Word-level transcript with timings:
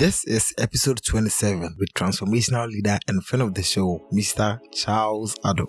This 0.00 0.24
is 0.24 0.54
episode 0.56 1.04
27 1.04 1.76
with 1.78 1.92
transformational 1.92 2.66
leader 2.68 2.98
and 3.06 3.22
friend 3.22 3.42
of 3.42 3.54
the 3.54 3.62
show, 3.62 4.02
Mr. 4.10 4.58
Charles 4.72 5.34
Addo. 5.44 5.66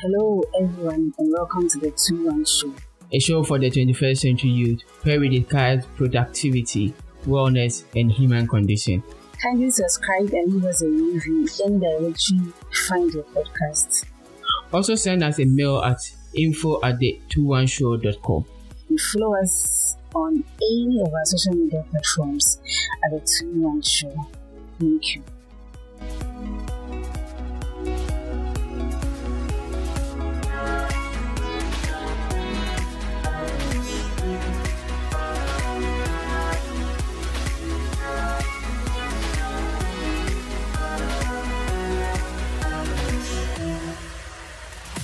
Hello, 0.00 0.42
everyone, 0.58 1.12
and 1.18 1.32
welcome 1.36 1.68
to 1.68 1.78
the 1.78 1.90
2 1.90 2.24
1 2.24 2.44
Show. 2.46 2.74
A 3.12 3.18
show 3.18 3.44
for 3.44 3.58
the 3.58 3.70
21st 3.70 4.16
century 4.16 4.48
youth 4.48 4.80
where 5.02 5.20
we 5.20 5.28
discuss 5.28 5.84
productivity, 5.94 6.94
wellness, 7.24 7.84
and 7.94 8.10
human 8.10 8.46
condition. 8.46 9.02
Kindly 9.42 9.70
subscribe 9.70 10.32
and 10.32 10.54
leave 10.54 10.64
us 10.64 10.82
a 10.82 10.88
review 10.88 11.48
in 11.66 11.80
the 11.80 11.98
directory 12.00 12.52
find 12.88 13.12
your 13.12 13.24
podcast. 13.24 14.04
Also, 14.72 14.94
send 14.94 15.22
us 15.22 15.38
a 15.38 15.44
mail 15.44 15.78
at 15.82 15.98
info 16.34 16.80
at 16.82 16.98
the 16.98 17.20
21show.com. 17.30 18.44
And 18.88 19.00
follow 19.00 19.36
us 19.40 19.96
on 20.14 20.44
any 20.62 21.00
of 21.00 21.12
our 21.12 21.24
social 21.24 21.54
media 21.54 21.84
platforms 21.90 22.58
at 23.04 23.10
the 23.10 23.20
2 23.40 23.60
1 23.60 23.82
Show. 23.82 24.26
Thank 24.78 25.16
you. 25.16 25.22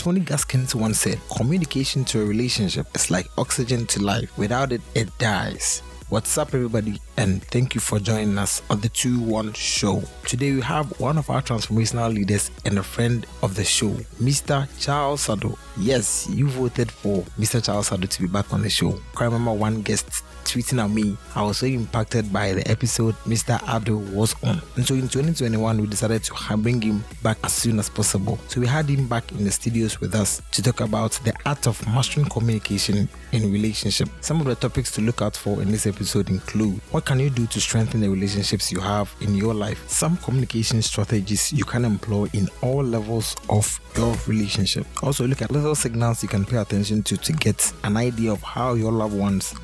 Tony 0.00 0.20
Gaskins 0.20 0.74
once 0.74 1.00
said, 1.00 1.20
Communication 1.36 2.06
to 2.06 2.22
a 2.22 2.24
relationship 2.24 2.86
is 2.94 3.10
like 3.10 3.26
oxygen 3.36 3.84
to 3.88 4.02
life. 4.02 4.30
Without 4.38 4.72
it, 4.72 4.80
it 4.94 5.10
dies. 5.18 5.82
What's 6.08 6.38
up, 6.38 6.54
everybody? 6.54 6.98
And 7.18 7.44
thank 7.44 7.74
you 7.74 7.82
for 7.82 7.98
joining 7.98 8.38
us 8.38 8.62
on 8.70 8.80
the 8.80 8.88
2 8.88 9.20
1 9.20 9.52
show. 9.52 10.02
Today, 10.26 10.52
we 10.52 10.62
have 10.62 10.98
one 10.98 11.18
of 11.18 11.28
our 11.28 11.42
transformational 11.42 12.14
leaders 12.14 12.50
and 12.64 12.78
a 12.78 12.82
friend 12.82 13.26
of 13.42 13.56
the 13.56 13.62
show, 13.62 13.90
Mr. 14.18 14.66
Charles 14.80 15.26
Addo. 15.26 15.58
Yes, 15.76 16.26
you 16.30 16.48
voted 16.48 16.90
for 16.90 17.22
Mr. 17.38 17.62
Charles 17.62 17.90
Addo 17.90 18.08
to 18.08 18.22
be 18.22 18.26
back 18.26 18.54
on 18.54 18.62
the 18.62 18.70
show. 18.70 18.98
I 19.18 19.24
remember 19.24 19.52
one 19.52 19.82
guest 19.82 20.24
tweeting 20.50 20.82
at 20.82 20.90
me. 20.90 21.16
I 21.36 21.42
was 21.42 21.58
so 21.58 21.66
impacted 21.66 22.32
by 22.32 22.52
the 22.52 22.68
episode 22.68 23.14
Mr. 23.24 23.62
Abdul 23.68 23.98
was 23.98 24.34
on. 24.42 24.60
And 24.76 24.84
so 24.84 24.94
in 24.94 25.02
2021, 25.02 25.80
we 25.80 25.86
decided 25.86 26.24
to 26.24 26.56
bring 26.56 26.82
him 26.82 27.04
back 27.22 27.38
as 27.44 27.52
soon 27.52 27.78
as 27.78 27.88
possible. 27.88 28.38
So 28.48 28.60
we 28.60 28.66
had 28.66 28.86
him 28.86 29.06
back 29.06 29.30
in 29.30 29.44
the 29.44 29.50
studios 29.50 30.00
with 30.00 30.14
us 30.14 30.42
to 30.50 30.62
talk 30.62 30.80
about 30.80 31.12
the 31.24 31.32
art 31.46 31.68
of 31.68 31.84
mastering 31.86 32.26
communication 32.26 33.08
in 33.32 33.52
relationship. 33.52 34.08
Some 34.20 34.40
of 34.40 34.46
the 34.46 34.56
topics 34.56 34.90
to 34.92 35.00
look 35.00 35.22
out 35.22 35.36
for 35.36 35.62
in 35.62 35.70
this 35.70 35.86
episode 35.86 36.30
include 36.30 36.80
what 36.90 37.04
can 37.04 37.20
you 37.20 37.30
do 37.30 37.46
to 37.46 37.60
strengthen 37.60 38.00
the 38.00 38.08
relationships 38.08 38.72
you 38.72 38.80
have 38.80 39.14
in 39.20 39.34
your 39.36 39.54
life? 39.54 39.88
Some 39.88 40.16
communication 40.16 40.82
strategies 40.82 41.52
you 41.52 41.64
can 41.64 41.84
employ 41.84 42.28
in 42.32 42.48
all 42.62 42.82
levels 42.82 43.36
of 43.48 43.80
your 43.96 44.16
relationship. 44.26 44.86
Also 45.02 45.26
look 45.26 45.42
at 45.42 45.50
little 45.52 45.76
signals 45.76 46.22
you 46.22 46.28
can 46.28 46.44
pay 46.44 46.56
attention 46.56 47.02
to 47.04 47.16
to 47.16 47.32
get 47.32 47.72
an 47.84 47.96
idea 47.96 48.32
of 48.32 48.42
how 48.42 48.74
your 48.74 48.92
loved 48.92 49.16
ones 49.16 49.54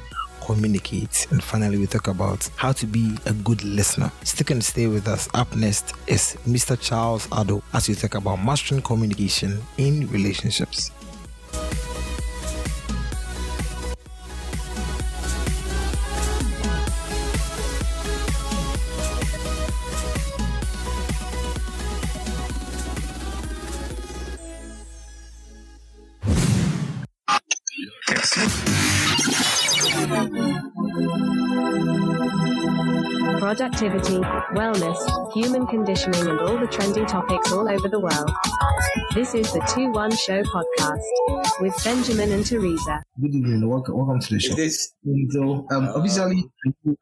communicate. 0.47 1.27
And 1.30 1.42
finally, 1.42 1.77
we 1.77 1.86
talk 1.86 2.08
about 2.08 2.48
how 2.56 2.72
to 2.72 2.86
be 2.86 3.16
a 3.27 3.33
good 3.33 3.64
listener. 3.64 4.11
Stick 4.22 4.50
and 4.50 4.64
stay 4.64 4.86
with 4.86 5.08
us. 5.08 5.28
Up 5.34 5.55
next 5.56 5.92
is 6.06 6.36
Mr. 6.47 6.80
Charles 6.80 7.27
Addo 7.28 7.62
as 7.75 7.88
we 7.88 7.94
talk 7.94 8.14
about 8.14 8.36
mastering 8.36 8.80
communication 8.83 9.61
in 9.77 10.08
relationships. 10.08 10.92
Productivity, 33.56 34.19
wellness, 34.53 35.33
human 35.33 35.67
conditioning, 35.67 36.28
and 36.28 36.39
all 36.41 36.59
the 36.59 36.67
trendy 36.67 37.06
topics 37.09 37.53
all 37.53 37.67
over 37.67 37.89
the 37.89 37.99
world. 37.99 38.31
This 39.15 39.34
is 39.34 39.50
the 39.50 39.61
2 39.75 39.93
1 39.93 40.11
Show 40.15 40.43
podcast 40.43 41.00
with 41.61 41.75
Benjamin 41.83 42.33
and 42.33 42.44
Teresa. 42.44 43.03
Good 43.19 43.34
evening, 43.34 43.67
welcome, 43.67 43.97
welcome 43.97 44.21
to 44.21 44.34
the 44.34 44.41
show. 44.41 44.55
This, 44.55 44.93
So, 45.31 45.67
um, 45.71 45.89
officially, 45.94 46.44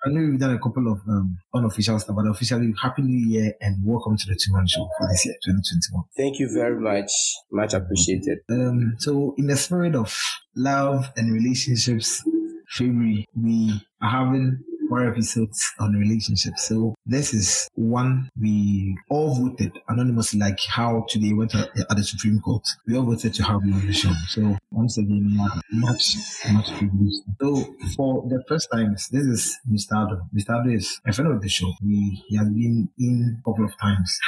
I 0.07 0.11
know 0.11 0.31
we've 0.31 0.39
done 0.39 0.55
a 0.55 0.59
couple 0.61 0.93
of 0.93 1.01
um, 1.09 1.37
unofficial 1.55 1.99
stuff, 1.99 2.15
but 2.15 2.27
officially, 2.29 2.73
Happy 2.81 3.03
New 3.03 3.27
Year 3.27 3.55
and 3.61 3.79
welcome 3.85 4.17
to 4.17 4.25
the 4.29 4.39
2 4.41 4.53
1 4.53 4.67
Show 4.69 4.89
for 4.97 5.09
this 5.09 5.27
year, 5.27 5.35
2021. 5.45 6.05
thank 6.17 6.39
you 6.39 6.49
very 6.55 6.79
much. 6.81 7.11
Much 7.51 7.75
appreciated. 7.75 8.39
Um, 8.49 8.95
so, 8.99 9.35
in 9.39 9.49
the 9.49 9.57
spirit 9.57 9.97
of 9.97 10.17
love 10.55 11.11
and 11.17 11.33
relationships, 11.33 12.23
February, 12.69 13.27
we 13.35 13.73
are 14.01 14.11
having 14.11 14.63
four 14.89 15.07
episodes 15.07 15.73
on 15.79 15.95
relationships. 15.95 16.65
So, 16.65 16.95
this 17.07 17.35
is 17.35 17.69
one 17.75 18.29
we 18.41 18.97
all 19.09 19.35
voted 19.35 19.73
anonymously, 19.89 20.41
like 20.41 20.59
how 20.69 21.07
today 21.09 21.33
went 21.33 21.53
to, 21.53 21.69
at 21.91 21.97
the 21.97 22.05
Supreme 22.05 22.41
Court. 22.41 22.63
We 22.87 22.97
all 22.97 23.05
voted 23.05 23.35
to 23.35 23.43
have 23.45 23.61
you 23.65 23.75
on 23.75 23.87
the 23.87 23.93
show. 23.93 24.13
So, 24.29 24.57
once 24.71 24.99
again, 24.99 25.37
much, 25.73 26.17
much 26.53 26.71
privilege. 26.79 27.15
So, 27.41 27.75
for 27.97 28.25
the 28.29 28.43
first 28.49 28.69
time, 28.73 28.93
this 28.93 29.13
is 29.13 29.59
Mr. 29.71 29.93
Addo. 29.93 30.29
Mr. 30.35 30.51
Addo 30.51 30.75
is 30.75 31.01
a 31.07 31.13
friend 31.13 31.33
of 31.33 31.43
the 31.43 31.49
show. 31.49 31.73
He 31.83 32.37
has 32.37 32.49
been 32.49 32.89
in 32.99 33.39
a 33.41 33.51
couple 33.51 33.65
of 33.65 33.77
times 33.79 34.19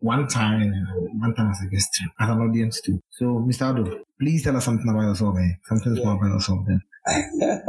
one 0.00 0.26
time, 0.28 0.72
one 1.18 1.34
time 1.34 1.50
as 1.50 1.60
a 1.66 1.70
guest, 1.70 1.88
as 2.20 2.28
an 2.28 2.40
audience 2.40 2.80
too. 2.80 3.00
So, 3.10 3.24
Mr. 3.46 3.72
Addo, 3.74 3.98
please 4.20 4.42
tell 4.44 4.56
us 4.56 4.64
something 4.64 4.88
about 4.88 5.02
yourself, 5.08 5.36
eh? 5.38 5.52
Something 5.64 5.96
Yeah. 5.96 6.14
about 6.14 6.28
yourself 6.32 6.60
then. 6.66 6.80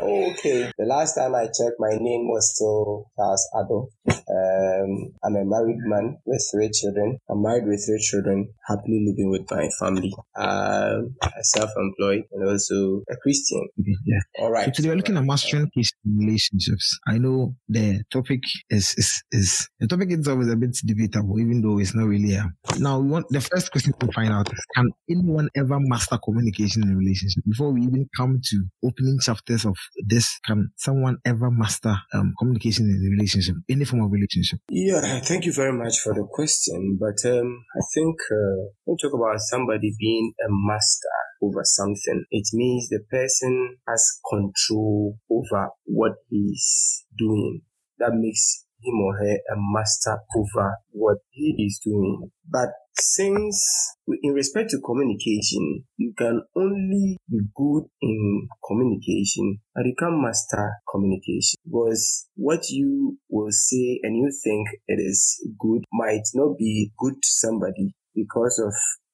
okay. 0.00 0.70
The 0.78 0.86
last 0.86 1.14
time 1.14 1.34
I 1.34 1.44
checked, 1.44 1.76
my 1.78 1.90
name 2.00 2.28
was 2.28 2.54
still 2.54 3.04
Charles 3.16 3.46
Addo. 3.54 3.88
Um, 4.08 5.12
I'm 5.24 5.36
a 5.36 5.44
married 5.44 5.78
man 5.84 6.16
with 6.24 6.42
three 6.50 6.70
children. 6.72 7.18
I'm 7.28 7.42
married 7.42 7.66
with 7.66 7.84
three 7.86 8.00
children, 8.00 8.48
happily 8.66 9.04
living 9.06 9.30
with 9.30 9.42
my 9.50 9.68
family. 9.78 10.12
Um, 10.36 11.14
I'm 11.22 11.30
self-employed 11.42 12.22
and 12.32 12.48
also 12.48 13.02
a 13.10 13.16
Christian. 13.22 13.68
Yeah. 13.76 14.20
All 14.38 14.50
right. 14.50 14.64
So 14.66 14.70
today 14.72 14.88
we're 14.88 14.96
looking 14.96 15.16
at 15.16 15.24
mastering 15.24 15.70
in 15.74 16.18
relationships. 16.18 16.98
I 17.06 17.18
know 17.18 17.54
the 17.68 18.02
topic 18.10 18.40
is 18.70 18.94
is 18.96 19.22
is 19.32 19.68
the 19.80 19.86
topic 19.86 20.10
itself 20.12 20.40
is 20.40 20.48
a 20.50 20.56
bit 20.56 20.76
debatable, 20.84 21.35
even 21.38 21.60
though 21.62 21.78
it's 21.78 21.94
not 21.94 22.06
really. 22.06 22.34
A, 22.34 22.50
now 22.78 22.98
we 22.98 23.08
want 23.08 23.26
the 23.30 23.40
first 23.40 23.70
question 23.70 23.92
to 24.00 24.12
find 24.12 24.32
out 24.32 24.52
is 24.52 24.66
can 24.74 24.90
anyone 25.10 25.48
ever 25.56 25.78
master 25.80 26.18
communication 26.22 26.82
in 26.82 26.90
a 26.92 26.96
relationship? 26.96 27.42
Before 27.48 27.72
we 27.72 27.82
even 27.82 28.08
come 28.16 28.40
to 28.42 28.64
opening 28.84 29.18
chapters 29.20 29.64
of 29.64 29.76
this, 30.06 30.38
can 30.44 30.70
someone 30.76 31.18
ever 31.24 31.50
master 31.50 31.96
um, 32.14 32.34
communication 32.38 32.86
in 32.86 33.06
a 33.06 33.10
relationship, 33.10 33.56
any 33.68 33.84
form 33.84 34.04
of 34.04 34.12
relationship? 34.12 34.60
Yeah, 34.70 35.20
thank 35.20 35.44
you 35.44 35.52
very 35.52 35.72
much 35.72 36.00
for 36.00 36.14
the 36.14 36.26
question. 36.30 36.98
But 37.00 37.28
um, 37.28 37.64
I 37.76 37.82
think 37.94 38.16
uh, 38.30 38.72
when 38.84 38.96
talk 38.96 39.12
about 39.14 39.38
somebody 39.40 39.94
being 39.98 40.32
a 40.40 40.48
master 40.48 41.08
over 41.42 41.60
something, 41.64 42.24
it 42.30 42.48
means 42.52 42.88
the 42.88 43.00
person 43.10 43.76
has 43.88 44.20
control 44.28 45.18
over 45.30 45.70
what 45.84 46.12
he's 46.28 47.04
doing. 47.18 47.62
That 47.98 48.12
makes 48.14 48.65
him 48.86 49.00
or 49.02 49.16
her 49.18 49.34
a 49.34 49.56
master 49.56 50.18
over 50.36 50.76
what 50.90 51.18
he 51.30 51.54
is 51.66 51.80
doing. 51.84 52.30
But 52.48 52.70
since 52.98 53.96
in 54.22 54.32
respect 54.32 54.70
to 54.70 54.80
communication, 54.80 55.84
you 55.96 56.14
can 56.16 56.42
only 56.56 57.18
be 57.28 57.40
good 57.54 57.84
in 58.00 58.48
communication 58.66 59.58
and 59.74 59.86
you 59.86 59.94
can 59.98 60.22
master 60.22 60.72
communication 60.90 61.56
because 61.64 62.26
what 62.36 62.60
you 62.70 63.18
will 63.28 63.50
say 63.50 64.00
and 64.02 64.16
you 64.16 64.30
think 64.42 64.68
it 64.86 65.00
is 65.00 65.36
good 65.58 65.82
might 65.92 66.24
not 66.34 66.56
be 66.58 66.92
good 66.98 67.14
to 67.14 67.28
somebody 67.28 67.94
because 68.14 68.62
of 68.64 68.72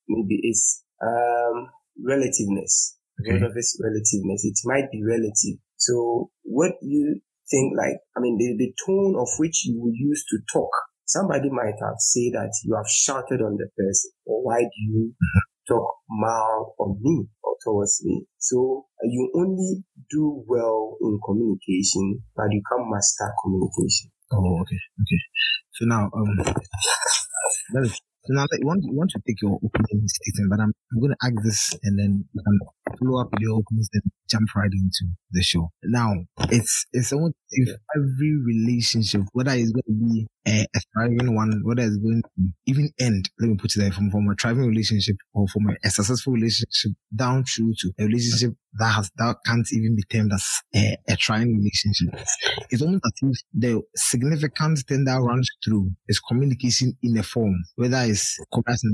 maybe 0.08 0.38
its 0.42 0.84
um, 1.02 1.68
relativeness. 2.02 2.98
Because 3.18 3.42
of 3.42 3.52
its 3.56 3.78
relativeness, 3.78 4.44
it 4.44 4.58
might 4.64 4.90
be 4.90 5.02
relative. 5.04 5.60
So 5.76 6.30
what 6.42 6.72
you 6.80 7.20
think 7.52 7.76
like, 7.76 8.00
I 8.16 8.20
mean, 8.20 8.40
the, 8.40 8.56
the 8.56 8.72
tone 8.80 9.14
of 9.20 9.28
which 9.36 9.68
you 9.68 9.76
will 9.78 9.92
use 9.92 10.24
to 10.30 10.38
talk. 10.50 10.72
Somebody 11.04 11.50
might 11.50 11.76
have 11.84 12.00
said 12.00 12.32
that 12.32 12.50
you 12.64 12.74
have 12.74 12.88
shouted 12.88 13.44
on 13.44 13.60
the 13.60 13.68
person, 13.76 14.10
or 14.24 14.42
why 14.42 14.62
do 14.62 14.80
you 14.80 15.12
talk 15.68 15.94
mal 16.08 16.74
on 16.80 16.96
me 17.02 17.28
or 17.42 17.54
towards 17.62 18.00
me? 18.02 18.24
So 18.38 18.86
uh, 18.96 19.06
you 19.06 19.30
only 19.36 19.84
do 20.10 20.42
well 20.48 20.96
in 21.02 21.20
communication, 21.26 22.24
but 22.34 22.48
you 22.50 22.62
can't 22.64 22.88
master 22.88 23.28
communication. 23.44 24.10
Oh, 24.32 24.62
okay, 24.62 24.80
okay. 25.02 25.20
So 25.72 25.84
now, 25.84 26.10
um, 26.16 26.36
that 27.74 27.82
is 27.84 28.00
so 28.24 28.34
now, 28.34 28.42
like, 28.42 28.64
want, 28.64 28.84
you 28.84 28.94
want 28.94 29.10
to 29.10 29.20
take 29.26 29.42
your 29.42 29.58
opening 29.64 30.06
statement, 30.06 30.50
but 30.50 30.60
I'm, 30.60 30.72
I'm 30.92 31.00
going 31.00 31.12
to 31.12 31.16
ask 31.24 31.44
this 31.44 31.78
and 31.82 31.98
then 31.98 32.24
you 32.32 32.42
can 32.42 32.58
follow 32.98 33.20
up 33.20 33.32
with 33.32 33.40
your 33.40 33.58
opening 33.58 33.82
statement, 33.82 34.12
jump 34.30 34.48
right 34.54 34.70
into 34.72 35.12
the 35.32 35.42
show. 35.42 35.70
Now, 35.82 36.14
it's, 36.50 36.86
it's 36.92 37.12
almost 37.12 37.34
if 37.50 37.68
every 37.96 38.36
relationship, 38.44 39.22
whether 39.32 39.52
it's 39.52 39.72
going 39.72 39.82
to 39.86 40.14
be 40.14 40.26
a, 40.46 40.66
a 40.74 40.80
thriving 40.92 41.34
one, 41.34 41.62
whether 41.64 41.82
it's 41.82 41.96
going 41.96 42.22
to 42.22 42.42
even 42.66 42.90
end, 43.00 43.28
let 43.40 43.50
me 43.50 43.56
put 43.56 43.74
it 43.76 43.80
there, 43.80 43.92
from, 43.92 44.10
from 44.10 44.28
a 44.30 44.34
thriving 44.34 44.66
relationship 44.66 45.16
or 45.34 45.46
from 45.48 45.70
a, 45.70 45.74
a 45.84 45.90
successful 45.90 46.32
relationship 46.32 46.92
down 47.14 47.44
through 47.44 47.72
to 47.78 47.90
a 47.98 48.04
relationship 48.04 48.52
that 48.78 48.88
has, 48.88 49.10
that 49.16 49.36
can't 49.44 49.66
even 49.72 49.96
be 49.96 50.02
termed 50.04 50.32
as 50.32 50.46
a, 50.74 50.96
a 51.08 51.16
trying 51.16 51.56
relationship. 51.56 52.26
It's 52.70 52.80
almost 52.80 53.04
as 53.04 53.12
if 53.22 53.38
the 53.52 53.82
significant 53.94 54.78
thing 54.88 55.04
that 55.04 55.20
runs 55.20 55.48
through 55.64 55.90
is 56.08 56.20
communication 56.20 56.96
in 57.02 57.18
a 57.18 57.22
form, 57.22 57.54
whether 57.76 58.02
it's 58.02 58.11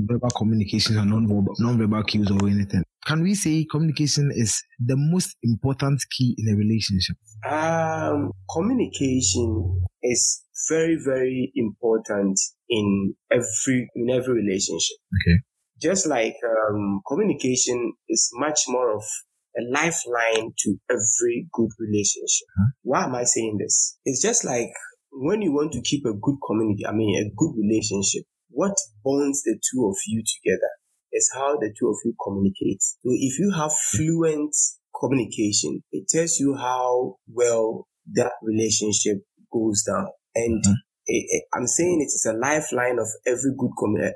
verbal 0.07 0.29
communication 0.37 0.97
or 0.97 1.05
non-verbal, 1.05 1.53
non-verbal 1.59 2.03
cues 2.03 2.29
or 2.31 2.47
anything. 2.47 2.83
Can 3.05 3.21
we 3.21 3.35
say 3.35 3.65
communication 3.69 4.31
is 4.33 4.61
the 4.79 4.95
most 4.97 5.35
important 5.43 6.01
key 6.15 6.35
in 6.37 6.53
a 6.53 6.57
relationship? 6.57 7.15
Um, 7.49 8.31
communication 8.53 9.81
is 10.03 10.43
very, 10.69 10.97
very 11.03 11.51
important 11.55 12.39
in 12.69 13.15
every 13.31 13.89
in 13.95 14.09
every 14.09 14.33
relationship. 14.33 14.97
Okay. 15.21 15.37
Just 15.81 16.07
like 16.07 16.35
um, 16.43 17.01
communication 17.07 17.93
is 18.09 18.29
much 18.33 18.59
more 18.67 18.95
of 18.95 19.03
a 19.57 19.61
lifeline 19.71 20.51
to 20.59 20.75
every 20.89 21.47
good 21.53 21.69
relationship. 21.79 22.47
Huh? 22.57 22.71
Why 22.83 23.05
am 23.05 23.15
I 23.15 23.23
saying 23.23 23.57
this? 23.59 23.97
It's 24.05 24.21
just 24.21 24.43
like 24.43 24.69
when 25.11 25.41
you 25.41 25.51
want 25.51 25.73
to 25.73 25.81
keep 25.81 26.05
a 26.05 26.13
good 26.13 26.37
community, 26.45 26.85
I 26.85 26.91
mean, 26.91 27.15
a 27.17 27.29
good 27.35 27.53
relationship, 27.57 28.23
what 28.49 28.75
bonds 29.03 29.43
the 29.43 29.59
two 29.71 29.85
of 29.87 29.95
you 30.07 30.23
together 30.23 30.69
is 31.13 31.29
how 31.33 31.57
the 31.57 31.73
two 31.77 31.87
of 31.89 31.97
you 32.05 32.13
communicate. 32.23 32.81
So 32.81 33.09
if 33.11 33.39
you 33.39 33.51
have 33.55 33.71
fluent 33.73 34.53
communication, 34.99 35.83
it 35.91 36.07
tells 36.09 36.37
you 36.39 36.55
how 36.55 37.15
well 37.31 37.87
that 38.13 38.33
relationship 38.43 39.17
goes 39.51 39.83
down. 39.83 40.07
And 40.35 40.63
Mhm. 40.63 40.73
it, 41.07 41.25
it- 41.35 41.45
I'm 41.53 41.67
saying 41.67 42.01
it 42.01 42.13
is 42.13 42.25
a 42.29 42.33
lifeline 42.33 42.99
of 42.99 43.07
every 43.25 43.53
good 43.57 43.71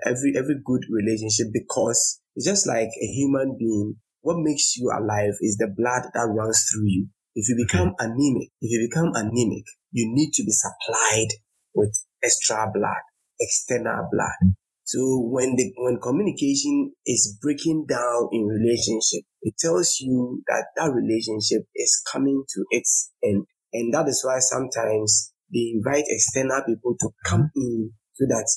every 0.06 0.34
every 0.38 0.56
good 0.64 0.84
relationship 0.90 1.48
because 1.52 2.20
it's 2.36 2.46
just 2.46 2.68
like 2.68 2.90
a 3.02 3.06
human 3.08 3.56
being. 3.58 3.96
What 4.22 4.38
makes 4.40 4.78
you 4.78 4.90
alive 4.92 5.34
is 5.42 5.58
the 5.58 5.68
blood 5.68 6.04
that 6.14 6.28
runs 6.32 6.64
through 6.72 6.88
you. 6.88 7.08
If 7.36 7.50
you 7.50 7.56
become 7.66 7.94
anemic, 8.00 8.50
if 8.62 8.70
you 8.72 8.88
become 8.88 9.12
anemic, 9.16 9.66
you 9.92 10.06
need 10.14 10.32
to 10.34 10.44
be 10.44 10.52
supplied 10.52 11.32
with 11.74 11.94
extra 12.24 12.70
blood, 12.74 13.04
external 13.44 14.08
blood. 14.12 14.56
So 14.84 15.00
when 15.32 15.56
the 15.56 15.72
when 15.78 16.00
communication 16.00 16.92
is 17.06 17.38
breaking 17.42 17.86
down 17.88 18.30
in 18.32 18.48
relationship, 18.48 19.24
it 19.42 19.56
tells 19.58 19.98
you 20.00 20.44
that 20.48 20.68
that 20.76 20.92
relationship 20.92 21.68
is 21.76 22.02
coming 22.12 22.44
to 22.48 22.66
its 22.70 23.12
end, 23.24 23.46
and 23.72 23.94
that 23.94 24.08
is 24.08 24.24
why 24.26 24.40
sometimes 24.40 25.34
they 25.54 25.74
invite 25.76 26.04
external 26.08 26.62
people 26.66 26.96
to 27.00 27.10
come 27.26 27.52
mm-hmm. 27.56 27.62
in 27.62 27.92
so 28.14 28.26
that 28.28 28.48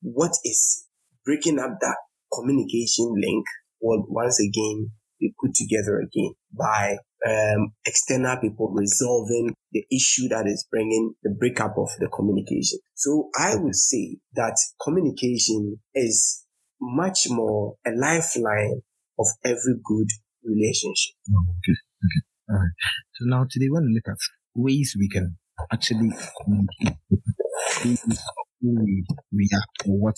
what 0.00 0.32
is 0.44 0.86
breaking 1.24 1.58
up 1.58 1.78
that 1.80 1.96
communication 2.32 3.14
link 3.16 3.44
will 3.80 4.04
once 4.08 4.40
again 4.40 4.90
be 5.20 5.32
put 5.40 5.54
together 5.54 6.00
again 6.00 6.32
by 6.56 6.96
um, 7.26 7.72
external 7.86 8.36
people 8.36 8.70
resolving 8.72 9.54
the 9.72 9.84
issue 9.90 10.28
that 10.28 10.46
is 10.46 10.66
bringing 10.70 11.14
the 11.22 11.30
breakup 11.30 11.74
of 11.78 11.88
the 11.98 12.08
communication. 12.08 12.78
So 12.94 13.30
I 13.38 13.56
would 13.56 13.74
say 13.74 14.18
that 14.34 14.56
communication 14.82 15.80
is 15.94 16.44
much 16.80 17.26
more 17.30 17.76
a 17.86 17.90
lifeline 17.90 18.82
of 19.18 19.26
every 19.44 19.76
good 19.82 20.08
relationship. 20.44 21.14
Oh, 21.30 21.54
okay. 21.58 21.72
Okay. 21.72 22.22
All 22.50 22.56
right. 22.56 22.70
So 23.14 23.24
now 23.26 23.46
today 23.48 23.66
we're 23.70 23.80
going 23.80 23.90
to 23.90 23.94
look 23.94 24.08
at 24.08 24.18
ways 24.54 24.94
we 24.98 25.08
can 25.08 25.36
actually 25.72 26.10
communicate 26.44 26.98
with 27.10 27.20
who 27.82 27.96
who 28.60 28.84
we, 28.84 29.04
we 29.32 29.48
are 29.54 29.64
or 29.86 29.98
what 29.98 30.16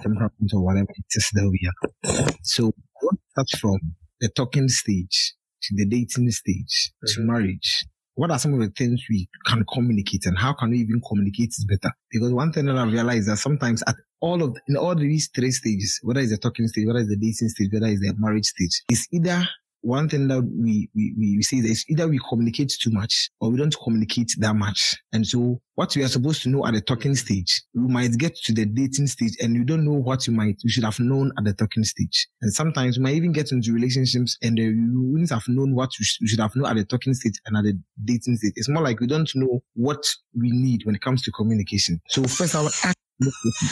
temperament 0.00 0.50
or 0.52 0.64
whatever 0.64 0.88
it 0.90 1.04
is 1.10 1.30
that 1.32 1.48
we 1.50 1.68
are. 1.68 2.28
So 2.42 2.72
what 3.00 3.16
starts 3.30 3.58
from 3.58 3.78
the 4.20 4.28
talking 4.28 4.68
stage 4.68 5.34
to 5.68 5.76
the 5.76 5.86
dating 5.86 6.30
stage 6.30 6.92
to 7.06 7.20
Mhm. 7.20 7.26
marriage. 7.26 7.84
What 8.16 8.30
are 8.30 8.38
some 8.38 8.54
of 8.54 8.60
the 8.60 8.70
things 8.70 9.02
we 9.10 9.28
can 9.44 9.64
communicate 9.72 10.26
and 10.26 10.38
how 10.38 10.52
can 10.52 10.70
we 10.70 10.78
even 10.78 11.00
communicate 11.08 11.52
it 11.58 11.66
better? 11.68 11.92
Because 12.10 12.32
one 12.32 12.52
thing 12.52 12.66
that 12.66 12.76
I 12.78 12.84
realized 12.84 13.20
is 13.22 13.26
that 13.26 13.38
sometimes 13.38 13.82
at 13.88 13.96
all 14.20 14.42
of 14.42 14.56
in 14.68 14.76
all 14.76 14.94
these 14.94 15.28
three 15.34 15.50
stages, 15.50 15.98
whether 16.02 16.20
it's 16.20 16.30
the 16.30 16.38
talking 16.38 16.68
stage, 16.68 16.86
whether 16.86 17.00
it's 17.00 17.08
the 17.08 17.16
dating 17.16 17.48
stage, 17.48 17.70
whether 17.72 17.86
it's 17.86 18.00
the 18.00 18.14
marriage 18.18 18.46
stage, 18.46 18.82
it's 18.88 19.06
either 19.12 19.46
one 19.84 20.08
thing 20.08 20.28
that 20.28 20.42
we, 20.42 20.88
we, 20.94 21.14
we 21.18 21.42
say 21.42 21.58
is 21.58 21.84
either 21.88 22.08
we 22.08 22.18
communicate 22.28 22.72
too 22.80 22.90
much 22.90 23.30
or 23.40 23.50
we 23.50 23.58
don't 23.58 23.74
communicate 23.82 24.32
that 24.38 24.56
much. 24.56 24.96
And 25.12 25.26
so 25.26 25.60
what 25.74 25.94
we 25.94 26.02
are 26.02 26.08
supposed 26.08 26.42
to 26.42 26.48
know 26.48 26.66
at 26.66 26.74
the 26.74 26.80
talking 26.80 27.14
stage, 27.14 27.62
we 27.74 27.92
might 27.92 28.16
get 28.16 28.34
to 28.44 28.52
the 28.52 28.64
dating 28.64 29.08
stage 29.08 29.36
and 29.42 29.54
you 29.54 29.64
don't 29.64 29.84
know 29.84 29.92
what 29.92 30.26
you 30.26 30.32
might, 30.32 30.56
you 30.62 30.70
should 30.70 30.84
have 30.84 30.98
known 31.00 31.32
at 31.38 31.44
the 31.44 31.52
talking 31.52 31.84
stage. 31.84 32.28
And 32.40 32.52
sometimes 32.52 32.96
we 32.96 33.04
might 33.04 33.14
even 33.14 33.32
get 33.32 33.52
into 33.52 33.72
relationships 33.72 34.38
and 34.42 34.58
you 34.58 34.74
wouldn't 35.12 35.30
have 35.30 35.46
known 35.48 35.74
what 35.74 35.90
you, 35.98 36.04
sh- 36.04 36.18
you 36.20 36.28
should 36.28 36.40
have 36.40 36.56
known 36.56 36.70
at 36.70 36.76
the 36.76 36.84
talking 36.84 37.12
stage 37.12 37.34
and 37.46 37.56
at 37.56 37.64
the 37.64 37.78
dating 38.04 38.36
stage. 38.36 38.54
It's 38.56 38.68
more 38.68 38.82
like 38.82 39.00
we 39.00 39.06
don't 39.06 39.30
know 39.34 39.62
what 39.74 40.04
we 40.34 40.50
need 40.50 40.80
when 40.84 40.94
it 40.94 41.02
comes 41.02 41.22
to 41.22 41.30
communication. 41.32 42.00
So 42.08 42.24
first 42.24 42.54
I 42.54 42.62
would 42.62 42.72
ask 42.84 42.96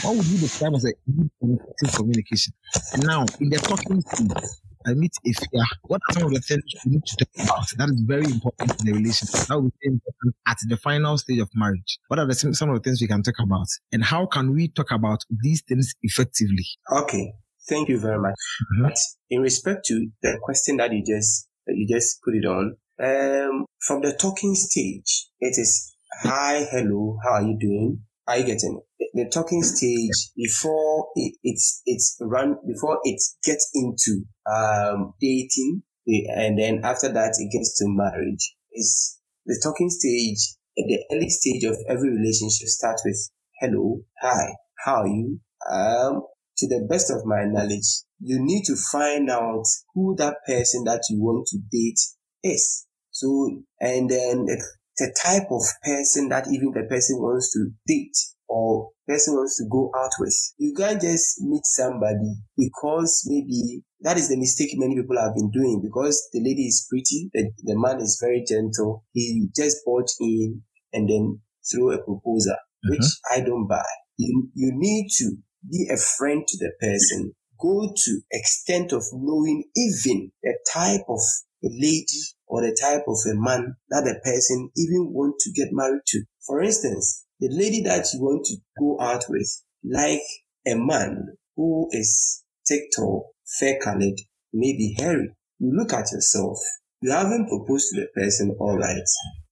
what 0.02 0.16
would 0.16 0.26
you 0.26 0.38
describe 0.38 0.74
as 0.74 0.84
a 0.84 1.96
communication? 1.96 2.52
Now, 2.98 3.26
in 3.40 3.50
the 3.50 3.56
talking 3.58 4.00
stage, 4.00 4.30
I 4.86 4.94
meet 4.94 5.12
if 5.24 5.36
yeah, 5.52 5.62
what 5.82 6.00
are 6.08 6.14
some 6.14 6.24
of 6.24 6.32
the 6.32 6.40
things 6.40 6.62
we 6.84 6.92
need 6.92 7.04
to 7.04 7.16
talk 7.24 7.44
about? 7.44 7.66
That 7.76 7.88
is 7.90 8.02
very 8.06 8.24
important 8.24 8.80
in 8.80 8.86
the 8.86 8.92
relationship. 8.92 9.46
That 9.48 9.60
would 9.60 9.72
be 9.80 9.88
important 9.88 10.34
at 10.46 10.58
the 10.68 10.76
final 10.76 11.18
stage 11.18 11.40
of 11.40 11.50
marriage. 11.54 11.98
What 12.08 12.18
are 12.18 12.26
the 12.26 12.34
some 12.34 12.54
some 12.54 12.70
of 12.70 12.76
the 12.76 12.82
things 12.82 13.00
we 13.00 13.08
can 13.08 13.22
talk 13.22 13.34
about? 13.40 13.66
And 13.92 14.04
how 14.04 14.26
can 14.26 14.54
we 14.54 14.68
talk 14.68 14.90
about 14.90 15.20
these 15.42 15.62
things 15.66 15.94
effectively? 16.02 16.66
Okay. 16.90 17.34
Thank 17.68 17.88
you 17.88 17.98
very 17.98 18.18
much. 18.18 18.34
Mhm. 18.76 18.82
But 18.82 18.98
in 19.30 19.40
respect 19.40 19.84
to 19.86 20.08
the 20.22 20.38
question 20.42 20.78
that 20.78 20.92
you 20.92 21.04
just 21.04 21.48
that 21.66 21.76
you 21.76 21.86
just 21.88 22.20
put 22.24 22.34
it 22.34 22.44
on, 22.44 22.76
um, 22.98 23.66
from 23.86 24.02
the 24.02 24.12
talking 24.12 24.54
stage, 24.54 25.28
it 25.40 25.54
is 25.58 25.94
hi, 26.22 26.66
hello, 26.70 27.18
how 27.22 27.34
are 27.34 27.42
you 27.42 27.56
doing? 27.58 28.04
Are 28.32 28.38
you 28.38 28.46
getting 28.46 28.80
it? 28.98 29.08
The, 29.12 29.28
talking 29.28 29.62
stage 29.62 30.32
before 30.34 31.08
it, 31.16 31.34
it's 31.42 31.82
it's 31.84 32.16
run 32.18 32.56
before 32.66 32.98
it 33.04 33.20
gets 33.44 33.70
into 33.74 34.24
um 34.50 35.12
dating, 35.20 35.82
and 36.06 36.58
then 36.58 36.80
after 36.82 37.12
that 37.12 37.34
it 37.38 37.52
gets 37.52 37.78
to 37.78 37.84
marriage. 37.88 38.54
Is 38.72 39.20
the 39.44 39.60
talking 39.62 39.90
stage 39.90 40.56
at 40.78 40.86
the 40.88 41.04
early 41.14 41.28
stage 41.28 41.64
of 41.64 41.76
every 41.86 42.08
relationship 42.08 42.68
starts 42.68 43.02
with 43.04 43.18
hello, 43.60 44.00
hi, 44.22 44.54
how 44.82 45.02
are 45.02 45.06
you? 45.06 45.38
Um, 45.70 46.22
to 46.56 46.66
the 46.68 46.86
best 46.88 47.10
of 47.10 47.26
my 47.26 47.44
knowledge, 47.44 48.02
you 48.18 48.38
need 48.40 48.64
to 48.64 48.76
find 48.76 49.28
out 49.28 49.64
who 49.94 50.16
that 50.16 50.36
person 50.46 50.84
that 50.84 51.02
you 51.10 51.20
want 51.20 51.48
to 51.48 51.58
date 51.70 52.00
is. 52.42 52.86
So, 53.10 53.62
and 53.78 54.08
then 54.08 54.46
the, 54.46 54.64
the 54.98 55.14
type 55.22 55.48
of 55.50 55.62
person 55.82 56.28
that 56.28 56.46
even 56.52 56.72
the 56.72 56.84
person 56.88 57.18
wants 57.18 57.52
to 57.52 57.70
date 57.86 58.16
or 58.48 58.90
person 59.08 59.34
wants 59.34 59.56
to 59.56 59.64
go 59.70 59.90
out 59.96 60.10
with. 60.20 60.36
You 60.58 60.74
can't 60.74 61.00
just 61.00 61.40
meet 61.40 61.64
somebody 61.64 62.36
because 62.56 63.26
maybe 63.26 63.82
that 64.00 64.18
is 64.18 64.28
the 64.28 64.36
mistake 64.36 64.70
many 64.74 64.94
people 64.94 65.18
have 65.18 65.34
been 65.34 65.50
doing 65.50 65.80
because 65.82 66.28
the 66.32 66.40
lady 66.40 66.66
is 66.66 66.86
pretty, 66.90 67.30
the, 67.32 67.50
the 67.62 67.78
man 67.78 68.00
is 68.00 68.18
very 68.22 68.44
gentle. 68.46 69.04
He 69.12 69.48
just 69.56 69.78
bought 69.84 70.10
in 70.20 70.62
and 70.92 71.08
then 71.08 71.40
threw 71.70 71.92
a 71.92 71.98
proposal, 71.98 72.52
mm-hmm. 72.52 72.90
which 72.90 73.06
I 73.30 73.40
don't 73.40 73.66
buy. 73.66 73.84
You, 74.18 74.48
you 74.54 74.72
need 74.74 75.08
to 75.18 75.36
be 75.70 75.88
a 75.90 75.96
friend 75.96 76.44
to 76.46 76.58
the 76.58 76.72
person. 76.80 77.32
Go 77.60 77.92
to 77.94 78.20
extent 78.32 78.92
of 78.92 79.04
knowing 79.12 79.64
even 79.76 80.32
the 80.42 80.58
type 80.72 81.06
of 81.08 81.20
a 81.64 81.68
lady 81.68 82.22
or 82.52 82.60
the 82.60 82.76
type 82.78 83.04
of 83.08 83.16
a 83.24 83.34
man 83.34 83.74
that 83.88 84.04
the 84.04 84.20
person 84.22 84.68
even 84.76 85.08
want 85.10 85.34
to 85.40 85.50
get 85.52 85.68
married 85.72 86.02
to. 86.06 86.22
For 86.46 86.60
instance, 86.60 87.24
the 87.40 87.48
lady 87.50 87.80
that 87.84 88.04
you 88.12 88.20
want 88.20 88.44
to 88.44 88.56
go 88.78 89.00
out 89.00 89.24
with, 89.30 89.48
like 89.82 90.20
a 90.66 90.74
man 90.74 91.28
who 91.56 91.88
is 91.92 92.44
thick 92.68 92.82
tall, 92.94 93.32
fair 93.58 93.78
colored, 93.82 94.20
maybe 94.52 94.94
hairy. 94.98 95.30
You 95.60 95.72
look 95.74 95.94
at 95.94 96.12
yourself. 96.12 96.58
You 97.00 97.12
haven't 97.12 97.48
proposed 97.48 97.86
to 97.94 98.02
the 98.02 98.08
person, 98.14 98.54
all 98.60 98.76
right, 98.76 99.08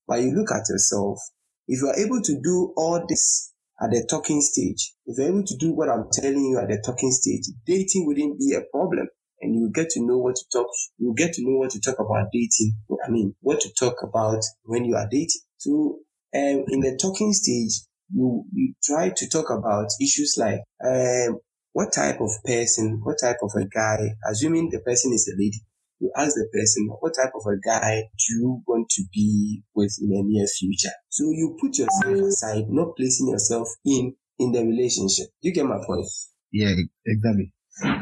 but 0.06 0.20
you 0.20 0.32
look 0.32 0.52
at 0.52 0.68
yourself. 0.68 1.20
If 1.66 1.80
you 1.80 1.88
are 1.88 1.98
able 1.98 2.20
to 2.20 2.40
do 2.44 2.74
all 2.76 3.02
this 3.08 3.54
at 3.80 3.92
the 3.92 4.06
talking 4.10 4.42
stage, 4.42 4.92
if 5.06 5.16
you're 5.16 5.28
able 5.28 5.44
to 5.44 5.56
do 5.56 5.72
what 5.72 5.88
I'm 5.88 6.04
telling 6.12 6.44
you 6.44 6.58
at 6.60 6.68
the 6.68 6.82
talking 6.84 7.12
stage, 7.12 7.46
dating 7.66 8.04
wouldn't 8.04 8.38
be 8.38 8.52
a 8.52 8.60
problem. 8.70 9.08
And 9.40 9.54
you 9.54 9.70
get 9.72 9.90
to 9.90 10.00
know 10.00 10.18
what 10.18 10.36
to 10.36 10.44
talk, 10.52 10.68
you 10.98 11.14
get 11.16 11.32
to 11.34 11.42
know 11.42 11.58
what 11.58 11.70
to 11.70 11.80
talk 11.80 11.98
about 11.98 12.28
dating. 12.32 12.74
I 13.04 13.10
mean, 13.10 13.34
what 13.40 13.60
to 13.60 13.70
talk 13.72 14.02
about 14.02 14.42
when 14.64 14.84
you 14.84 14.96
are 14.96 15.08
dating. 15.10 15.42
So, 15.56 15.98
um, 16.34 16.64
in 16.68 16.80
the 16.80 16.98
talking 17.00 17.32
stage, 17.32 17.86
you 18.12 18.44
you 18.52 18.74
try 18.82 19.10
to 19.10 19.28
talk 19.28 19.50
about 19.50 19.88
issues 20.00 20.36
like 20.38 20.60
um, 20.84 21.38
what 21.72 21.92
type 21.92 22.20
of 22.20 22.30
person, 22.44 23.00
what 23.02 23.16
type 23.22 23.38
of 23.42 23.52
a 23.56 23.64
guy, 23.66 24.10
assuming 24.30 24.70
the 24.70 24.80
person 24.80 25.12
is 25.12 25.32
a 25.32 25.36
lady, 25.38 25.64
you 26.00 26.10
ask 26.16 26.34
the 26.34 26.48
person, 26.52 26.88
what 27.00 27.14
type 27.14 27.32
of 27.34 27.46
a 27.46 27.56
guy 27.60 28.02
do 28.18 28.34
you 28.34 28.62
want 28.66 28.88
to 28.88 29.04
be 29.12 29.62
with 29.74 29.96
in 30.00 30.08
the 30.08 30.22
near 30.24 30.46
future? 30.46 30.94
So 31.08 31.24
you 31.24 31.56
put 31.60 31.78
yourself 31.78 32.26
aside, 32.26 32.64
not 32.68 32.96
placing 32.96 33.28
yourself 33.28 33.68
in 33.84 34.14
in 34.38 34.52
the 34.52 34.64
relationship. 34.64 35.26
You 35.42 35.52
get 35.52 35.66
my 35.66 35.78
point? 35.86 36.06
Yeah, 36.50 36.74
exactly. 37.06 37.52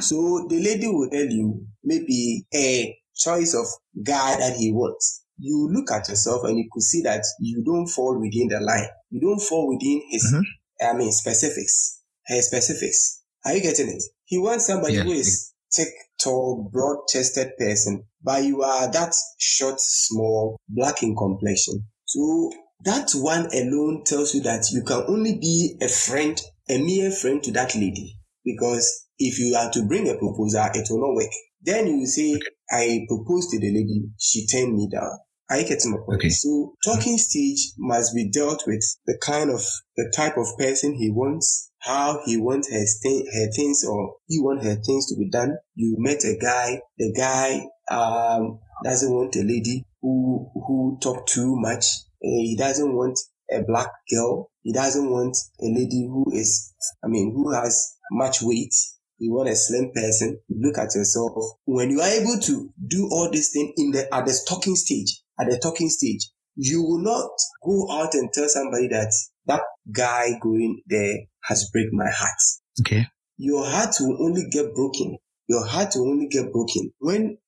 So 0.00 0.46
the 0.48 0.60
lady 0.62 0.88
will 0.88 1.08
tell 1.10 1.26
you 1.26 1.66
maybe 1.84 2.46
a 2.54 2.96
choice 3.16 3.54
of 3.54 3.66
guy 4.04 4.36
that 4.38 4.56
he 4.56 4.72
wants. 4.72 5.24
You 5.38 5.68
look 5.72 5.90
at 5.90 6.08
yourself 6.08 6.44
and 6.44 6.58
you 6.58 6.68
could 6.72 6.82
see 6.82 7.02
that 7.02 7.24
you 7.40 7.62
don't 7.64 7.86
fall 7.86 8.18
within 8.20 8.48
the 8.48 8.60
line. 8.60 8.88
You 9.10 9.20
don't 9.20 9.40
fall 9.40 9.68
within 9.68 10.02
his, 10.10 10.32
mm-hmm. 10.32 10.88
I 10.88 10.98
mean, 10.98 11.12
specifics, 11.12 12.02
her 12.26 12.40
specifics. 12.42 13.22
Are 13.44 13.54
you 13.54 13.62
getting 13.62 13.88
it? 13.88 14.02
He 14.24 14.38
wants 14.38 14.66
somebody 14.66 14.94
Yeah. 14.94 15.04
who 15.04 15.12
is 15.12 15.52
thick, 15.74 15.88
tall, 16.20 16.68
broad-chested 16.72 17.52
person, 17.56 18.04
but 18.22 18.44
you 18.44 18.62
are 18.62 18.90
that 18.90 19.14
short, 19.38 19.80
small, 19.80 20.56
black 20.68 21.02
in 21.02 21.14
complexion. 21.14 21.84
So 22.04 22.50
that 22.84 23.10
one 23.14 23.46
alone 23.52 24.02
tells 24.04 24.34
you 24.34 24.40
that 24.42 24.66
you 24.72 24.82
can 24.82 25.04
only 25.08 25.38
be 25.38 25.76
a 25.80 25.88
friend, 25.88 26.40
a 26.68 26.78
mere 26.78 27.10
friend 27.10 27.42
to 27.44 27.52
that 27.52 27.74
lady. 27.74 28.17
Because 28.44 29.06
if 29.18 29.38
you 29.38 29.54
are 29.56 29.70
to 29.72 29.86
bring 29.86 30.08
a 30.08 30.14
proposal, 30.14 30.66
it 30.74 30.86
will 30.90 31.00
not 31.00 31.14
work. 31.14 31.30
Then 31.62 31.86
you 31.86 32.06
say, 32.06 32.38
I 32.70 33.04
proposed 33.08 33.50
to 33.50 33.60
the 33.60 33.66
lady, 33.72 34.04
she 34.18 34.46
turned 34.46 34.74
me 34.74 34.88
down. 34.90 35.10
Are 35.50 35.58
you 35.58 35.66
getting 35.68 35.92
my 35.92 35.98
point? 35.98 36.18
Okay. 36.20 36.28
So 36.28 36.74
talking 36.84 37.16
stage 37.18 37.72
must 37.78 38.14
be 38.14 38.30
dealt 38.30 38.64
with 38.66 38.84
the 39.06 39.18
kind 39.20 39.50
of, 39.50 39.62
the 39.96 40.12
type 40.14 40.36
of 40.36 40.46
person 40.58 40.94
he 40.94 41.10
wants, 41.10 41.70
how 41.80 42.20
he 42.26 42.36
wants 42.36 42.70
her, 42.70 42.84
th- 43.02 43.26
her 43.32 43.50
things 43.56 43.82
or 43.88 44.16
he 44.26 44.38
want 44.40 44.62
her 44.62 44.76
things 44.76 45.06
to 45.06 45.16
be 45.16 45.30
done. 45.30 45.56
You 45.74 45.96
met 45.98 46.22
a 46.24 46.36
guy, 46.40 46.80
the 46.98 47.12
guy, 47.16 47.66
um, 47.90 48.60
doesn't 48.84 49.12
want 49.12 49.34
a 49.36 49.40
lady 49.42 49.84
who, 50.02 50.50
who 50.54 50.98
talk 51.02 51.26
too 51.26 51.56
much. 51.56 51.84
Eh, 52.22 52.44
He 52.52 52.56
doesn't 52.56 52.94
want 52.94 53.18
a 53.50 53.62
black 53.62 53.88
girl. 54.12 54.50
He 54.68 54.74
doesn't 54.74 55.10
want 55.10 55.34
a 55.62 55.64
lady 55.64 56.06
who 56.06 56.30
is, 56.30 56.74
I 57.02 57.06
mean, 57.06 57.32
who 57.34 57.54
has 57.54 57.96
much 58.12 58.42
weight. 58.42 58.74
You 59.16 59.32
want 59.32 59.48
a 59.48 59.56
slim 59.56 59.92
person. 59.94 60.40
Look 60.50 60.76
at 60.76 60.94
yourself. 60.94 61.32
When 61.64 61.88
you 61.88 62.02
are 62.02 62.08
able 62.10 62.38
to 62.38 62.68
do 62.86 63.08
all 63.10 63.30
these 63.30 63.50
things 63.50 63.72
in 63.78 63.92
the 63.92 64.14
at 64.14 64.26
the 64.26 64.38
talking 64.46 64.76
stage, 64.76 65.22
at 65.40 65.48
the 65.48 65.58
talking 65.58 65.88
stage, 65.88 66.28
you 66.54 66.82
will 66.82 66.98
not 66.98 67.30
go 67.64 67.90
out 67.90 68.12
and 68.12 68.30
tell 68.30 68.46
somebody 68.46 68.88
that 68.88 69.10
that 69.46 69.62
guy 69.90 70.32
going 70.42 70.82
there 70.86 71.16
has 71.44 71.70
break 71.72 71.90
my 71.90 72.10
heart. 72.10 72.38
Okay. 72.82 73.06
Your 73.38 73.64
heart 73.64 73.94
will 74.00 74.22
only 74.22 74.50
get 74.50 74.74
broken. 74.74 75.16
Your 75.48 75.64
heart 75.64 75.94
will 75.96 76.10
only 76.10 76.28
get 76.28 76.52
broken 76.52 76.92
when 76.98 77.38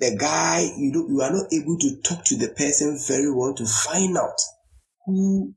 the 0.00 0.14
guy 0.20 0.68
you 0.76 0.92
do 0.92 1.06
you 1.08 1.22
are 1.22 1.32
not 1.32 1.46
able 1.50 1.78
to 1.78 1.96
talk 2.02 2.26
to 2.26 2.36
the 2.36 2.48
person 2.48 3.00
very 3.08 3.32
well 3.32 3.54
to 3.54 3.64
find 3.64 4.18
out 4.18 4.36
who 5.06 5.54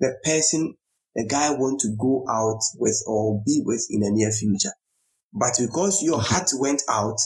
the 0.00 0.16
person 0.24 0.74
the 1.14 1.26
guy 1.26 1.50
want 1.50 1.80
to 1.80 1.94
go 1.98 2.24
out 2.28 2.60
with 2.78 3.02
or 3.06 3.42
be 3.44 3.62
with 3.64 3.86
in 3.90 4.00
the 4.00 4.10
near 4.12 4.30
future. 4.30 4.72
But 5.32 5.52
because 5.58 6.02
your 6.02 6.20
heart 6.20 6.50
went 6.58 6.82
out, 6.88 7.18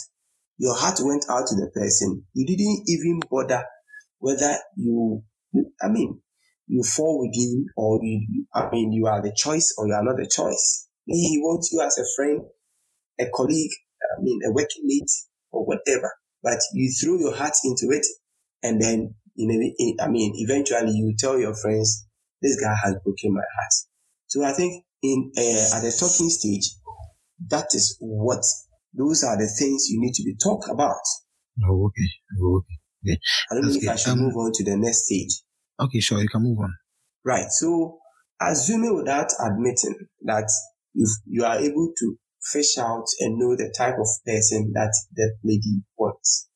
your 0.58 0.74
heart 0.74 0.98
went 1.02 1.26
out 1.28 1.46
to 1.48 1.54
the 1.54 1.70
person, 1.74 2.24
you 2.32 2.46
didn't 2.46 2.84
even 2.86 3.20
bother 3.30 3.64
whether 4.18 4.56
you, 4.76 5.22
I 5.82 5.88
mean, 5.88 6.20
you 6.66 6.82
fall 6.82 7.20
with 7.20 7.36
him 7.36 7.66
or 7.76 8.00
you, 8.02 8.46
I 8.54 8.70
mean, 8.70 8.92
you 8.92 9.06
are 9.06 9.20
the 9.20 9.34
choice 9.36 9.74
or 9.76 9.86
you 9.86 9.94
are 9.94 10.02
not 10.02 10.16
the 10.16 10.26
choice. 10.26 10.88
Maybe 11.06 11.20
he 11.20 11.38
wants 11.38 11.70
you 11.72 11.82
as 11.82 11.98
a 11.98 12.04
friend, 12.16 12.40
a 13.20 13.26
colleague, 13.34 13.72
I 14.18 14.22
mean, 14.22 14.40
a 14.46 14.52
working 14.52 14.84
mate 14.84 15.10
or 15.52 15.66
whatever. 15.66 16.10
But 16.42 16.58
you 16.72 16.90
throw 16.90 17.18
your 17.18 17.36
heart 17.36 17.54
into 17.64 17.94
it 17.94 18.06
and 18.62 18.80
then, 18.80 19.14
in 19.36 19.96
I 20.00 20.08
mean, 20.08 20.32
eventually 20.36 20.92
you 20.92 21.14
tell 21.18 21.38
your 21.38 21.54
friends, 21.54 22.06
this 22.42 22.60
guy 22.60 22.74
has 22.84 22.96
broken 23.04 23.34
my 23.34 23.40
heart. 23.40 23.72
So 24.26 24.44
I 24.44 24.52
think 24.52 24.84
in 25.02 25.32
uh, 25.36 25.76
at 25.76 25.82
the 25.82 25.94
talking 25.98 26.30
stage, 26.30 26.74
that 27.48 27.66
is 27.74 27.96
what 28.00 28.44
those 28.92 29.24
are 29.24 29.36
the 29.36 29.48
things 29.48 29.88
you 29.90 30.00
need 30.00 30.14
to 30.14 30.22
be 30.24 30.36
talked 30.42 30.68
about. 30.70 31.02
Oh, 31.68 31.86
okay. 31.86 32.08
Oh, 32.40 32.58
okay. 32.58 33.18
I 33.50 33.54
don't 33.54 33.68
know 33.68 33.74
if 33.74 33.88
I 33.88 33.96
should 33.96 34.12
Um, 34.12 34.20
move 34.20 34.36
on 34.36 34.52
to 34.54 34.64
the 34.64 34.76
next 34.76 35.06
stage. 35.06 35.42
Okay, 35.78 36.00
sure. 36.00 36.20
You 36.20 36.28
can 36.28 36.42
move 36.42 36.58
on. 36.58 36.74
Right. 37.24 37.50
So 37.50 37.98
assuming 38.40 38.94
without 38.94 39.30
admitting 39.40 40.08
that 40.22 40.48
if 40.94 41.10
you 41.26 41.44
are 41.44 41.58
able 41.58 41.92
to 41.98 42.18
fish 42.52 42.78
out 42.78 43.04
and 43.20 43.38
know 43.38 43.56
the 43.56 43.72
type 43.76 43.94
of 43.98 44.08
person 44.24 44.72
that 44.74 44.94
that 45.16 45.36
lady 45.42 45.82
wants, 45.96 46.48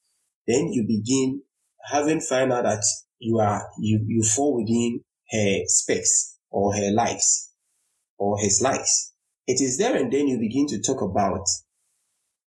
then 0.46 0.72
you 0.72 0.84
begin 0.86 1.42
having 1.90 2.20
found 2.20 2.52
out 2.52 2.64
that 2.64 2.84
you 3.18 3.38
are 3.38 3.62
you, 3.80 4.04
you 4.06 4.22
fall 4.22 4.56
within 4.56 5.00
her 5.30 5.58
specs 5.66 6.36
or 6.50 6.74
her 6.74 6.90
likes 6.90 7.52
or 8.18 8.38
his 8.38 8.60
likes. 8.62 9.12
It 9.46 9.60
is 9.60 9.78
there 9.78 9.96
and 9.96 10.12
then 10.12 10.28
you 10.28 10.38
begin 10.38 10.66
to 10.68 10.80
talk 10.80 11.00
about 11.02 11.46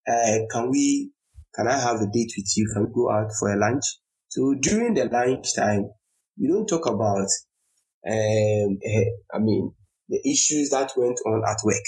uh, 0.07 0.39
can 0.51 0.69
we 0.69 1.11
can 1.55 1.67
I 1.67 1.79
have 1.79 1.97
a 1.97 2.07
date 2.11 2.33
with 2.37 2.51
you? 2.55 2.69
Can 2.73 2.85
we 2.85 2.93
go 2.93 3.11
out 3.11 3.31
for 3.39 3.51
a 3.51 3.57
lunch? 3.57 3.83
So 4.29 4.55
during 4.59 4.93
the 4.93 5.05
lunch 5.05 5.55
time, 5.55 5.89
you 6.37 6.47
don't 6.49 6.67
talk 6.67 6.85
about 6.87 7.27
um, 8.07 8.79
eh, 8.83 9.05
I 9.33 9.39
mean, 9.39 9.73
the 10.09 10.19
issues 10.25 10.69
that 10.69 10.91
went 10.95 11.19
on 11.25 11.43
at 11.47 11.57
work. 11.63 11.83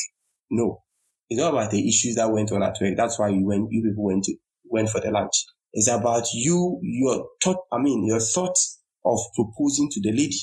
No, 0.51 0.81
it's 1.29 1.39
not 1.39 1.53
about 1.53 1.71
the 1.71 1.87
issues 1.87 2.15
that 2.15 2.31
went 2.31 2.51
on 2.51 2.61
at 2.61 2.77
work. 2.79 2.95
That's 2.95 3.17
why 3.17 3.29
you 3.29 3.45
went, 3.45 3.71
you 3.71 3.81
people 3.81 4.05
went 4.05 4.25
to, 4.25 4.35
went 4.65 4.89
for 4.89 4.99
the 4.99 5.11
lunch. 5.11 5.45
It's 5.73 5.89
about 5.89 6.25
you, 6.33 6.79
your 6.83 7.29
thought, 7.43 7.65
I 7.71 7.79
mean, 7.79 8.05
your 8.05 8.19
thought 8.19 8.55
of 9.05 9.19
proposing 9.35 9.89
to 9.91 10.01
the 10.01 10.11
lady 10.11 10.37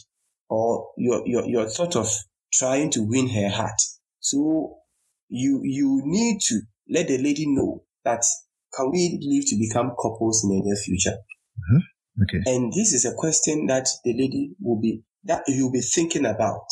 or 0.50 0.90
your, 0.99 1.23
your, 1.26 1.45
your 1.47 1.69
thought 1.69 1.97
of 1.97 2.11
trying 2.52 2.90
to 2.90 3.00
win 3.02 3.28
her 3.28 3.49
heart. 3.49 3.80
So 4.19 4.76
you, 5.28 5.61
you 5.62 6.02
need 6.04 6.40
to 6.49 6.61
let 6.90 7.09
the 7.09 7.19
lady 7.19 7.47
know 7.47 7.85
that 8.04 8.23
can 8.75 8.90
we 8.90 9.19
live 9.23 9.45
to 9.47 9.57
become 9.57 9.95
couples 10.00 10.45
in 10.45 10.50
the 10.50 10.62
near 10.62 10.76
future? 10.76 11.16
Mm-hmm. 11.16 12.23
Okay. 12.23 12.52
And 12.52 12.73
this 12.73 12.92
is 12.92 13.04
a 13.04 13.14
question 13.14 13.66
that 13.66 13.88
the 14.04 14.12
lady 14.12 14.50
will 14.61 14.80
be, 14.80 15.02
that 15.25 15.45
you'll 15.47 15.73
be 15.73 15.80
thinking 15.80 16.26
about. 16.26 16.64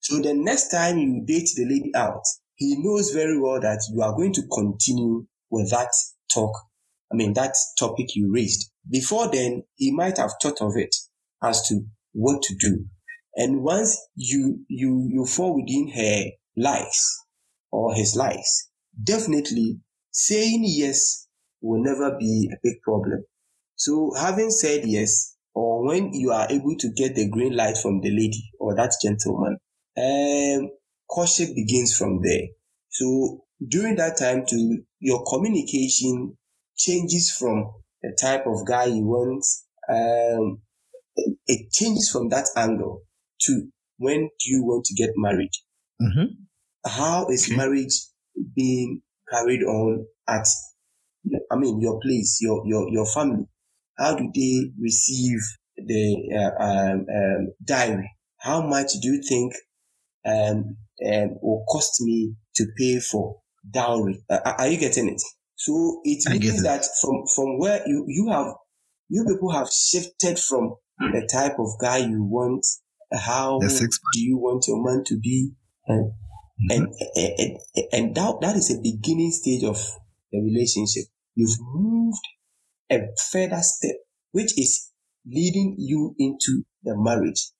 So 0.00 0.20
the 0.20 0.34
next 0.34 0.68
time 0.68 0.98
you 0.98 1.24
date 1.26 1.48
the 1.56 1.64
lady 1.64 1.90
out, 1.94 2.22
he 2.56 2.76
knows 2.78 3.12
very 3.12 3.40
well 3.40 3.60
that 3.60 3.82
you 3.92 4.02
are 4.02 4.14
going 4.14 4.32
to 4.34 4.42
continue 4.52 5.26
with 5.50 5.70
that 5.70 5.90
talk. 6.32 6.52
I 7.10 7.16
mean, 7.16 7.32
that 7.34 7.54
topic 7.78 8.14
you 8.14 8.32
raised. 8.32 8.70
Before 8.90 9.30
then, 9.30 9.64
he 9.76 9.92
might 9.92 10.18
have 10.18 10.32
thought 10.42 10.60
of 10.60 10.72
it 10.76 10.94
as 11.42 11.66
to 11.68 11.80
what 12.12 12.42
to 12.42 12.54
do. 12.58 12.86
And 13.34 13.62
once 13.62 13.98
you, 14.14 14.64
you, 14.68 15.08
you 15.10 15.24
fall 15.24 15.54
within 15.56 15.90
her 15.94 16.24
likes 16.56 17.24
or 17.70 17.94
his 17.94 18.14
likes, 18.14 18.68
definitely 19.02 19.80
saying 20.10 20.62
yes 20.64 21.26
will 21.62 21.82
never 21.82 22.16
be 22.18 22.50
a 22.52 22.56
big 22.62 22.82
problem. 22.82 23.24
So 23.76 24.12
having 24.18 24.50
said 24.50 24.82
yes, 24.84 25.36
or 25.54 25.86
when 25.86 26.12
you 26.12 26.30
are 26.30 26.46
able 26.50 26.76
to 26.78 26.92
get 26.92 27.14
the 27.14 27.28
green 27.28 27.54
light 27.54 27.76
from 27.76 28.00
the 28.00 28.10
lady 28.10 28.50
or 28.58 28.74
that 28.74 28.92
gentleman, 29.02 29.58
um, 29.96 30.70
courtship 31.08 31.54
begins 31.54 31.96
from 31.96 32.20
there. 32.22 32.48
So 32.90 33.44
during 33.66 33.96
that 33.96 34.18
time 34.18 34.44
to 34.46 34.78
your 35.00 35.24
communication 35.24 36.36
changes 36.76 37.30
from 37.30 37.72
the 38.02 38.16
type 38.20 38.46
of 38.46 38.66
guy 38.66 38.86
you 38.86 39.04
want. 39.04 39.44
Um, 39.88 40.62
it, 41.16 41.36
it 41.46 41.72
changes 41.72 42.10
from 42.10 42.28
that 42.30 42.48
angle 42.56 43.02
to 43.46 43.68
when 43.98 44.20
do 44.40 44.50
you 44.50 44.64
want 44.64 44.84
to 44.86 44.94
get 44.94 45.10
married? 45.16 45.52
Mm-hmm. 46.00 46.26
How 46.86 47.26
is 47.28 47.46
Okay. 47.46 47.56
marriage 47.56 47.94
being 48.54 49.02
carried 49.30 49.62
on 49.62 50.06
at, 50.28 50.46
I 51.50 51.56
mean, 51.56 51.80
your 51.80 52.00
place, 52.00 52.38
your, 52.40 52.66
your, 52.66 52.88
your 52.90 53.06
family? 53.06 53.46
How 53.98 54.16
do 54.16 54.30
they 54.34 54.72
receive 54.80 55.38
the 55.76 56.04
uh, 56.34 56.62
um, 56.62 57.06
um, 57.08 57.52
diary? 57.64 58.10
How 58.38 58.66
much 58.66 58.92
do 59.00 59.08
you 59.12 59.22
think 59.22 59.54
um, 60.26 60.76
um, 61.06 61.30
will 61.42 61.64
cost 61.70 62.00
me 62.02 62.34
to 62.56 62.66
pay 62.78 63.00
for 63.00 63.40
dowry? 63.70 64.24
Uh, 64.30 64.40
are- 64.44 64.56
are 64.60 64.68
you 64.68 64.78
getting 64.78 65.08
it? 65.08 65.22
So 65.56 66.00
it 66.04 66.24
means 66.30 66.62
that 66.64 66.84
from 67.00 67.24
from 67.34 67.58
where 67.58 67.86
you 67.86 68.04
you 68.08 68.30
have 68.30 68.54
you 69.08 69.24
people 69.24 69.52
have 69.52 69.68
shifted 69.70 70.38
from 70.38 70.74
the 70.98 71.28
type 71.32 71.58
of 71.58 71.68
guy 71.80 71.98
you 71.98 72.24
want. 72.24 72.66
How 73.18 73.58
do 73.60 74.20
you 74.20 74.38
want 74.38 74.64
your 74.68 74.82
man 74.82 75.04
to 75.06 75.18
be? 75.18 75.52
Mm-hmm. 75.88 76.08
And 76.70 76.94
and, 77.16 77.38
and, 77.38 77.86
and 77.92 78.14
that, 78.14 78.34
that 78.40 78.56
is 78.56 78.70
a 78.70 78.80
beginning 78.80 79.30
stage 79.30 79.64
of 79.64 79.78
the 80.30 80.40
relationship. 80.40 81.04
You've 81.34 81.58
moved 81.60 82.22
a 82.90 83.00
further 83.30 83.60
step, 83.62 83.96
which 84.32 84.58
is 84.58 84.90
leading 85.26 85.76
you 85.78 86.14
into 86.18 86.62
the 86.84 86.94
marriage. 86.96 87.50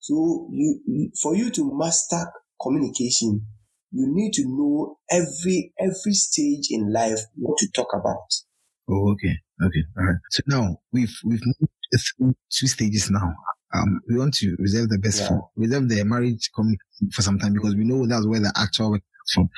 So 0.00 0.48
you, 0.52 0.80
you 0.86 1.10
for 1.20 1.36
you 1.36 1.50
to 1.50 1.70
master 1.76 2.24
communication, 2.60 3.46
you 3.92 4.06
need 4.08 4.32
to 4.34 4.44
know 4.46 4.98
every 5.10 5.72
every 5.78 6.12
stage 6.12 6.68
in 6.70 6.92
life 6.92 7.20
what 7.36 7.58
to 7.58 7.68
talk 7.74 7.88
about. 7.94 8.28
Oh, 8.88 9.12
okay, 9.12 9.36
okay, 9.62 9.84
all 9.96 10.04
right. 10.04 10.16
So 10.30 10.42
now 10.46 10.76
we've 10.92 11.14
we've 11.24 11.42
moved 11.44 11.72
through 11.94 12.34
two 12.50 12.66
stages 12.66 13.10
now. 13.10 13.34
Um, 13.74 14.00
we 14.08 14.18
want 14.18 14.34
to 14.34 14.56
reserve 14.58 14.88
the 14.88 14.98
best 14.98 15.20
Yeah. 15.20 15.28
for 15.28 15.50
reserve 15.56 15.88
the 15.88 16.04
marriage 16.04 16.50
communication 16.54 17.10
for 17.12 17.22
some 17.22 17.38
time 17.38 17.52
because 17.54 17.74
we 17.76 17.84
know 17.84 18.06
that's 18.06 18.26
where 18.26 18.40
the 18.40 18.52
actual 18.56 18.90
work 18.92 19.02
comes 19.02 19.32
from. 19.34 19.50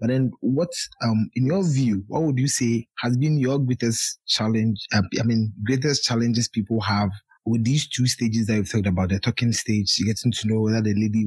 But 0.00 0.08
then, 0.08 0.32
what 0.40 0.70
um 1.02 1.30
in 1.34 1.46
your 1.46 1.64
view, 1.64 2.04
what 2.08 2.22
would 2.24 2.38
you 2.38 2.48
say 2.48 2.86
has 2.98 3.16
been 3.16 3.38
your 3.38 3.58
greatest 3.58 4.20
challenge? 4.26 4.78
Uh, 4.92 5.02
I 5.18 5.22
mean, 5.24 5.52
greatest 5.64 6.04
challenges 6.04 6.48
people 6.48 6.80
have 6.82 7.10
with 7.46 7.64
these 7.64 7.88
two 7.88 8.06
stages 8.06 8.46
that 8.46 8.54
we've 8.56 8.70
talked 8.70 8.86
about: 8.86 9.08
the 9.10 9.18
talking 9.18 9.52
stage, 9.52 9.96
getting 10.04 10.32
to 10.32 10.48
know 10.48 10.60
whether 10.60 10.82
the 10.82 10.94
lady 10.94 11.26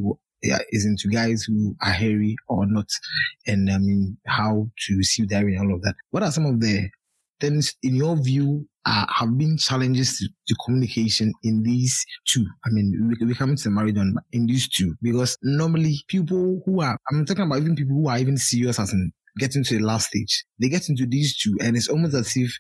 is 0.71 0.85
into 0.85 1.09
guys 1.09 1.43
who 1.43 1.75
are 1.81 1.91
hairy 1.91 2.35
or 2.47 2.65
not, 2.65 2.87
and 3.47 3.69
I 3.71 3.77
mean 3.79 4.17
how 4.27 4.69
to 4.87 4.95
receive 4.95 5.29
diary 5.29 5.55
and 5.55 5.69
all 5.69 5.75
of 5.77 5.81
that. 5.83 5.95
What 6.11 6.23
are 6.23 6.31
some 6.31 6.45
of 6.45 6.59
the 6.59 6.89
things 7.39 7.75
in 7.83 7.95
your 7.95 8.15
view 8.21 8.67
uh, 8.87 9.05
have 9.13 9.37
been 9.37 9.57
challenges 9.57 10.17
to, 10.17 10.29
to 10.47 10.55
communication 10.65 11.33
in 11.43 11.61
these 11.61 12.05
two? 12.25 12.45
I 12.65 12.69
mean, 12.69 13.15
we, 13.19 13.27
we 13.27 13.35
come 13.35 13.55
to 13.55 13.69
married 13.69 13.97
one 13.97 14.15
in 14.31 14.47
these 14.47 14.69
two 14.69 14.95
because 15.01 15.37
normally 15.43 15.99
people 16.07 16.61
who 16.65 16.81
are, 16.81 16.97
I'm 17.11 17.25
talking 17.25 17.43
about 17.43 17.59
even 17.59 17.75
people 17.75 17.97
who 17.97 18.07
are 18.07 18.17
even 18.17 18.37
serious 18.37 18.79
as 18.79 18.93
in 18.93 19.11
getting 19.37 19.63
to 19.65 19.77
the 19.77 19.83
last 19.83 20.07
stage, 20.07 20.45
they 20.59 20.69
get 20.69 20.87
into 20.87 21.05
these 21.05 21.37
two 21.37 21.57
and 21.61 21.75
it's 21.75 21.89
almost 21.89 22.15
as 22.15 22.31
if 22.35 22.57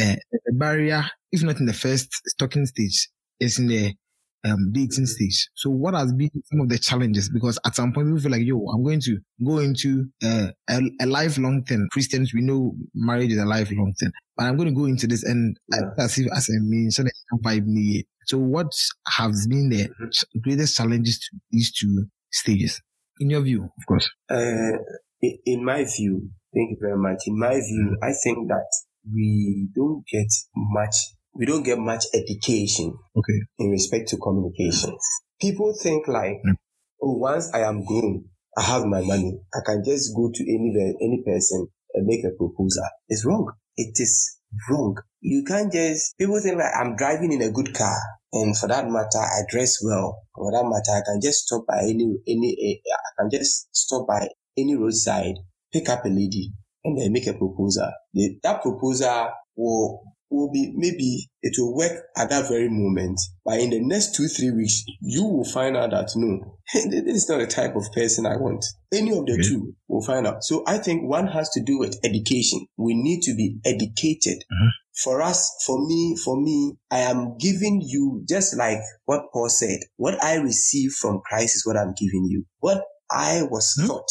uh, 0.00 0.14
barrier, 0.52 1.04
if 1.32 1.42
not 1.42 1.58
in 1.58 1.66
the 1.66 1.72
first 1.72 2.08
talking 2.38 2.66
stage, 2.66 3.08
is 3.40 3.58
in 3.58 3.66
the 3.66 3.94
um, 4.44 4.72
dating 4.72 5.06
stage. 5.06 5.48
So 5.54 5.70
what 5.70 5.94
has 5.94 6.12
been 6.12 6.30
some 6.44 6.60
of 6.60 6.68
the 6.68 6.78
challenges? 6.78 7.28
Because 7.28 7.58
at 7.64 7.74
some 7.74 7.92
point 7.92 8.12
we 8.12 8.20
feel 8.20 8.30
like, 8.32 8.42
yo, 8.42 8.58
I'm 8.68 8.82
going 8.84 9.00
to 9.00 9.18
go 9.44 9.58
into 9.58 10.06
uh, 10.22 10.48
a, 10.68 10.80
a 11.00 11.06
lifelong 11.06 11.64
thing. 11.64 11.88
Christians, 11.90 12.32
we 12.34 12.42
know 12.42 12.74
marriage 12.94 13.32
is 13.32 13.38
a 13.38 13.44
lifelong 13.46 13.94
thing, 13.98 14.10
but 14.36 14.44
I'm 14.44 14.56
going 14.56 14.68
to 14.68 14.74
go 14.74 14.84
into 14.86 15.06
this 15.06 15.22
and 15.24 15.56
I 15.72 15.78
Yeah. 15.78 16.04
as 16.04 16.18
if 16.18 16.26
as 16.36 16.48
a 16.48 16.60
means 16.60 16.96
so 16.96 17.02
that 17.02 17.12
I 17.12 17.36
can 17.36 17.42
vibe 17.62 17.66
me. 17.66 18.04
So 18.26 18.38
what 18.38 18.72
has 19.08 19.46
been 19.46 19.68
the 19.68 19.88
Mhm. 19.88 20.42
greatest 20.42 20.76
challenges 20.76 21.18
to 21.18 21.38
these 21.50 21.72
two 21.72 22.06
stages? 22.30 22.80
In 23.20 23.30
your 23.30 23.42
view, 23.42 23.64
of 23.64 23.86
course. 23.86 24.10
Uh, 24.30 24.78
in, 25.22 25.38
in 25.46 25.64
my 25.64 25.84
view, 25.84 26.30
thank 26.54 26.70
you 26.70 26.76
very 26.80 26.96
much. 26.98 27.22
In 27.26 27.38
my 27.38 27.54
view, 27.54 27.96
I 28.02 28.12
think 28.24 28.48
that 28.48 28.66
we 29.12 29.68
don't 29.74 30.04
get 30.10 30.26
much, 30.56 30.96
we 31.34 31.46
don't 31.46 31.62
get 31.64 31.78
much 31.78 32.04
education 32.14 32.94
Okay. 33.16 33.38
in 33.58 33.70
respect 33.70 34.08
to 34.08 34.16
communication. 34.18 34.96
People 35.40 35.74
think 35.82 36.06
like, 36.08 36.40
Mm. 36.46 36.54
oh, 37.02 37.16
once 37.18 37.50
I 37.52 37.60
am 37.60 37.84
grown, 37.84 38.24
I 38.56 38.62
have 38.62 38.84
my 38.84 39.00
money, 39.00 39.40
I 39.52 39.58
can 39.66 39.82
just 39.84 40.14
go 40.14 40.30
to 40.32 40.42
any 40.44 40.70
any 41.02 41.22
person 41.26 41.66
and 41.94 42.06
make 42.06 42.24
a 42.24 42.30
proposal. 42.38 42.84
It's 43.08 43.24
wrong. 43.26 43.50
It 43.76 43.98
is 43.98 44.38
wrong. 44.70 44.96
You 45.20 45.42
can't 45.44 45.72
just. 45.72 46.14
People 46.18 46.40
think 46.40 46.56
like 46.58 46.72
I'm 46.78 46.94
driving 46.96 47.32
in 47.32 47.42
a 47.42 47.50
good 47.50 47.74
car, 47.74 47.96
and 48.32 48.56
for 48.56 48.68
that 48.68 48.86
matter, 48.88 49.18
I 49.18 49.42
dress 49.50 49.78
well. 49.82 50.22
For 50.34 50.52
that 50.52 50.64
matter, 50.64 50.92
I 50.98 51.02
can 51.04 51.20
just 51.20 51.46
stop 51.46 51.66
by 51.66 51.80
any 51.82 52.06
any. 52.28 52.50
eh, 52.62 52.90
I 52.94 53.22
can 53.22 53.30
just 53.30 53.74
stop 53.74 54.06
by 54.06 54.28
any 54.56 54.76
roadside, 54.76 55.34
pick 55.72 55.88
up 55.88 56.04
a 56.04 56.08
lady, 56.08 56.52
and 56.84 56.96
then 56.98 57.12
make 57.12 57.26
a 57.26 57.32
proposal. 57.34 57.90
The, 58.12 58.38
that 58.44 58.62
proposal 58.62 59.30
will 59.56 60.02
will 60.34 60.50
be 60.52 60.72
maybe 60.74 61.28
it 61.42 61.54
will 61.58 61.74
work 61.76 61.92
at 62.16 62.30
that 62.30 62.48
very 62.48 62.68
moment, 62.68 63.20
but 63.44 63.60
in 63.60 63.70
the 63.70 63.80
next 63.80 64.14
two 64.14 64.26
three 64.28 64.50
weeks, 64.50 64.82
you 65.00 65.24
will 65.24 65.44
find 65.44 65.76
out 65.76 65.90
that 65.90 66.10
no, 66.16 66.58
this 66.74 67.22
is 67.24 67.28
not 67.28 67.38
the 67.38 67.46
type 67.46 67.76
of 67.76 67.84
person 67.92 68.26
I 68.26 68.36
want. 68.36 68.64
Any 68.92 69.10
of 69.16 69.26
the 69.26 69.32
Okay. 69.34 69.42
two 69.48 69.74
will 69.88 70.02
find 70.02 70.26
out. 70.26 70.42
So 70.44 70.62
I 70.66 70.78
think 70.78 71.08
one 71.08 71.26
has 71.28 71.50
to 71.50 71.62
do 71.62 71.78
with 71.78 71.98
education. 72.04 72.66
We 72.76 72.94
need 72.94 73.22
to 73.22 73.34
be 73.34 73.58
educated. 73.64 74.38
Mhm. 74.52 74.68
For 75.02 75.22
us, 75.22 75.50
for 75.66 75.84
me, 75.86 76.16
for 76.24 76.40
me, 76.40 76.74
I 76.90 77.00
am 77.00 77.36
giving 77.38 77.82
you 77.84 78.24
just 78.28 78.56
like 78.56 78.78
what 79.06 79.22
Paul 79.32 79.48
said. 79.48 79.80
What 79.96 80.22
I 80.22 80.36
receive 80.36 80.92
from 80.92 81.20
Christ 81.28 81.56
is 81.56 81.66
what 81.66 81.76
I'm 81.76 81.94
giving 81.98 82.26
you. 82.30 82.44
What 82.60 82.84
I 83.10 83.42
was 83.50 83.74
Hmm. 83.76 83.88
taught 83.88 84.08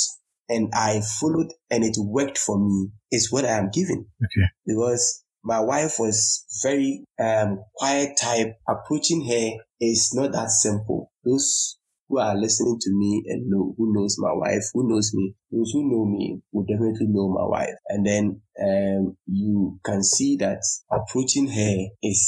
and 0.49 0.69
I 0.75 1.01
followed 1.21 1.53
and 1.71 1.85
it 1.85 1.95
worked 1.97 2.37
for 2.37 2.59
me 2.59 2.89
is 3.11 3.31
what 3.31 3.45
I 3.45 3.57
am 3.57 3.69
giving 3.73 4.05
Okay. 4.21 4.47
because 4.65 5.22
my 5.43 5.59
wife 5.59 5.95
was 5.99 6.45
very 6.63 7.03
um, 7.19 7.59
quiet 7.75 8.17
type. 8.19 8.55
Approaching 8.67 9.25
her 9.27 9.63
is 9.81 10.11
not 10.13 10.31
that 10.31 10.49
simple. 10.49 11.11
Those 11.25 11.77
who 12.09 12.19
are 12.19 12.35
listening 12.35 12.77
to 12.79 12.89
me 12.91 13.23
and 13.27 13.49
know 13.49 13.73
who 13.77 13.93
knows 13.93 14.15
my 14.19 14.31
wife, 14.33 14.63
who 14.73 14.87
knows 14.89 15.11
me, 15.13 15.35
those 15.51 15.71
who 15.73 15.83
know 15.89 16.05
me 16.05 16.41
will 16.51 16.65
definitely 16.65 17.07
know 17.09 17.29
my 17.29 17.45
wife. 17.47 17.75
And 17.89 18.05
then 18.05 18.41
um, 18.61 19.17
you 19.25 19.79
can 19.83 20.03
see 20.03 20.37
that 20.37 20.59
approaching 20.91 21.47
her 21.49 21.75
is 22.03 22.21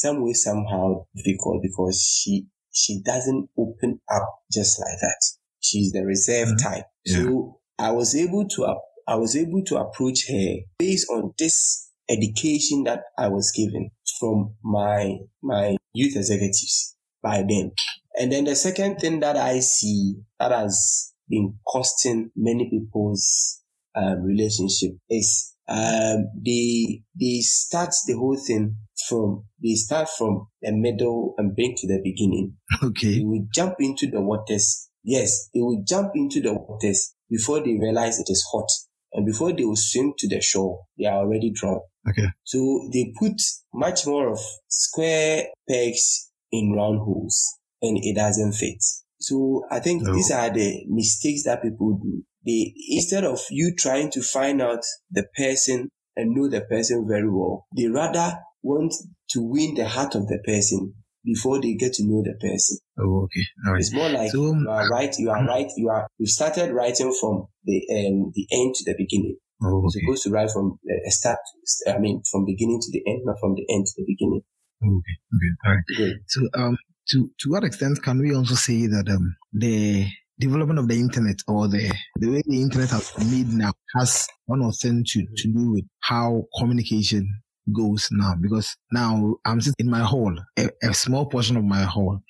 some 0.00 0.22
way 0.24 0.32
somehow 0.32 1.06
difficult 1.16 1.62
because 1.62 2.02
she 2.02 2.46
she 2.72 3.00
doesn't 3.04 3.48
open 3.58 4.00
up 4.12 4.28
just 4.52 4.78
like 4.78 4.98
that. 5.00 5.18
She's 5.60 5.90
the 5.92 6.04
reserve 6.04 6.48
Mhm. 6.50 6.62
type. 6.62 6.84
Yeah. 7.04 7.16
So 7.16 7.60
I 7.78 7.90
was 7.92 8.14
able 8.14 8.46
to 8.48 8.76
I 9.08 9.16
was 9.16 9.34
able 9.36 9.62
to 9.64 9.76
approach 9.78 10.28
her 10.28 10.56
based 10.78 11.08
on 11.10 11.32
this 11.38 11.89
education 12.10 12.84
that 12.84 13.02
I 13.16 13.28
was 13.28 13.52
given 13.56 13.90
from 14.18 14.56
my 14.62 15.18
my 15.42 15.76
youth 15.94 16.16
executives 16.16 16.96
by 17.22 17.44
then. 17.48 17.72
And 18.18 18.32
then 18.32 18.44
the 18.44 18.56
second 18.56 18.96
thing 18.96 19.20
that 19.20 19.36
I 19.36 19.60
see 19.60 20.16
that 20.38 20.52
has 20.52 21.12
been 21.28 21.54
costing 21.66 22.30
many 22.36 22.68
people's 22.68 23.62
um, 23.94 24.22
relationship 24.22 24.92
is 25.08 25.54
um, 25.68 26.26
they 26.44 27.02
they 27.18 27.40
start 27.40 27.90
the 28.06 28.14
whole 28.14 28.36
thing 28.36 28.76
from 29.08 29.44
they 29.62 29.74
start 29.74 30.08
from 30.18 30.48
the 30.60 30.72
middle 30.72 31.34
and 31.38 31.54
bring 31.54 31.74
to 31.76 31.86
the 31.86 32.00
beginning. 32.02 32.54
Okay. 32.82 33.18
They 33.18 33.24
will 33.24 33.46
jump 33.54 33.76
into 33.78 34.10
the 34.10 34.20
waters. 34.20 34.88
Yes, 35.04 35.48
they 35.54 35.60
will 35.60 35.82
jump 35.86 36.12
into 36.14 36.40
the 36.40 36.54
waters 36.54 37.14
before 37.30 37.60
they 37.60 37.78
realize 37.80 38.18
it 38.18 38.28
is 38.28 38.44
hot. 38.52 38.68
And 39.12 39.26
before 39.26 39.52
they 39.52 39.64
will 39.64 39.76
swim 39.76 40.12
to 40.18 40.28
the 40.28 40.40
shore, 40.40 40.82
they 40.98 41.06
are 41.06 41.18
already 41.18 41.50
drowned. 41.50 41.82
Okay. 42.08 42.26
So 42.44 42.88
they 42.92 43.12
put 43.18 43.40
much 43.74 44.06
more 44.06 44.32
of 44.32 44.40
square 44.68 45.44
pegs 45.68 46.30
in 46.52 46.72
round 46.72 46.98
holes 47.00 47.44
and 47.82 47.98
it 48.02 48.16
doesn't 48.16 48.52
fit. 48.54 48.82
So 49.20 49.64
I 49.70 49.80
think 49.80 50.02
No. 50.02 50.14
these 50.14 50.30
are 50.30 50.50
the 50.50 50.84
mistakes 50.88 51.44
that 51.44 51.62
people 51.62 51.98
do. 52.02 52.22
They, 52.46 52.72
instead 52.88 53.24
of 53.24 53.40
you 53.50 53.74
trying 53.76 54.10
to 54.12 54.22
find 54.22 54.62
out 54.62 54.80
the 55.10 55.26
person 55.36 55.88
and 56.16 56.34
know 56.34 56.48
the 56.48 56.62
person 56.62 57.06
very 57.06 57.28
well, 57.30 57.66
they 57.76 57.86
rather 57.86 58.38
want 58.62 58.94
to 59.30 59.42
win 59.42 59.74
the 59.74 59.86
heart 59.88 60.14
of 60.14 60.26
the 60.26 60.38
person 60.44 60.94
before 61.22 61.60
they 61.60 61.74
get 61.74 61.92
to 61.94 62.04
know 62.04 62.22
the 62.22 62.34
person. 62.40 62.78
Oh, 62.98 63.24
okay. 63.24 63.42
All 63.66 63.72
right. 63.74 63.80
It's 63.80 63.92
more 63.94 64.08
like 64.08 64.30
So, 64.30 64.54
you 64.54 64.68
are 64.70 64.88
right, 64.88 65.14
you 65.18 65.30
are 65.30 65.44
right, 65.44 65.70
you 65.76 65.90
are, 65.90 66.06
you 66.18 66.26
started 66.26 66.72
writing 66.72 67.14
from 67.20 67.46
the, 67.64 67.76
um, 67.92 68.32
the 68.34 68.46
end 68.50 68.74
to 68.76 68.84
the 68.86 68.94
beginning. 68.96 69.36
Oh, 69.62 69.86
okay. 69.86 70.00
supposed 70.00 70.22
to 70.24 70.30
write 70.30 70.50
from 70.50 70.78
the 70.84 71.10
start, 71.10 71.38
I 71.86 71.98
mean, 71.98 72.22
from 72.30 72.46
beginning 72.46 72.80
to 72.80 72.90
the 72.92 73.02
end, 73.06 73.22
not 73.24 73.36
from 73.40 73.54
the 73.54 73.66
end 73.70 73.86
to 73.86 73.92
the 73.96 74.04
beginning. 74.06 74.42
Okay. 74.82 75.16
Okay. 75.34 75.52
All 75.66 75.72
right. 75.72 75.84
Good. 75.96 76.16
So, 76.28 76.48
um, 76.54 76.78
to 77.10 77.30
to 77.40 77.50
what 77.50 77.64
extent 77.64 78.02
can 78.02 78.20
we 78.20 78.34
also 78.34 78.54
say 78.54 78.86
that 78.86 79.08
um 79.08 79.36
the 79.52 80.06
development 80.38 80.78
of 80.78 80.88
the 80.88 80.98
internet 80.98 81.36
or 81.48 81.68
the 81.68 81.92
the 82.16 82.30
way 82.30 82.42
the 82.46 82.62
internet 82.62 82.90
has 82.90 83.12
made 83.30 83.48
now 83.48 83.72
has 83.96 84.26
one 84.46 84.62
or 84.62 84.72
thing 84.72 85.04
to 85.06 85.26
to 85.36 85.52
do 85.52 85.72
with 85.72 85.84
how 86.00 86.44
communication 86.58 87.28
goes 87.74 88.08
now 88.10 88.34
because 88.40 88.76
now 88.92 89.36
I'm 89.44 89.60
sitting 89.60 89.86
in 89.86 89.90
my 89.90 90.00
hall, 90.00 90.34
a, 90.58 90.68
a 90.82 90.94
small 90.94 91.26
portion 91.26 91.56
of 91.56 91.64
my 91.64 91.82
hall, 91.82 92.20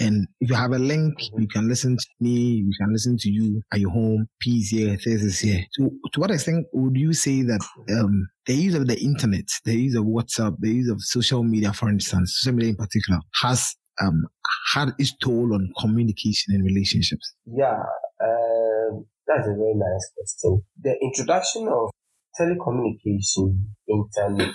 and 0.00 0.26
if 0.40 0.50
you 0.50 0.56
have 0.56 0.72
a 0.72 0.78
link, 0.78 1.14
you 1.36 1.48
can 1.48 1.68
listen 1.68 1.96
to 1.96 2.06
me, 2.20 2.30
you 2.30 2.72
can 2.78 2.92
listen 2.92 3.16
to 3.18 3.30
you 3.30 3.62
at 3.72 3.80
your 3.80 3.90
home, 3.90 4.26
peace 4.40 4.70
here, 4.70 4.96
this 5.04 5.22
is 5.22 5.38
here. 5.40 5.64
So 5.72 5.90
to 6.12 6.20
what 6.20 6.30
extent 6.30 6.66
would 6.72 6.96
you 6.96 7.12
say 7.12 7.42
that 7.42 7.60
um, 7.98 8.28
the 8.46 8.54
use 8.54 8.74
of 8.74 8.86
the 8.86 8.98
internet, 9.00 9.44
the 9.64 9.74
use 9.74 9.94
of 9.94 10.04
WhatsApp, 10.04 10.56
the 10.60 10.70
use 10.70 10.90
of 10.90 11.00
social 11.00 11.42
media, 11.42 11.72
for 11.72 11.88
instance, 11.88 12.38
social 12.40 12.56
media 12.56 12.70
in 12.70 12.76
particular, 12.76 13.20
has 13.42 13.74
um, 14.00 14.26
had 14.74 14.90
its 14.98 15.14
toll 15.22 15.54
on 15.54 15.72
communication 15.78 16.54
and 16.54 16.64
relationships? 16.64 17.34
Yeah, 17.46 17.82
um, 18.22 19.06
that's 19.26 19.46
a 19.46 19.54
very 19.54 19.74
nice 19.74 20.10
question. 20.16 20.62
The 20.82 20.96
introduction 21.00 21.68
of 21.68 21.90
telecommunication, 22.38 23.66
internet, 23.88 24.54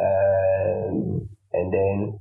um, 0.00 1.28
and 1.52 1.72
then 1.72 2.18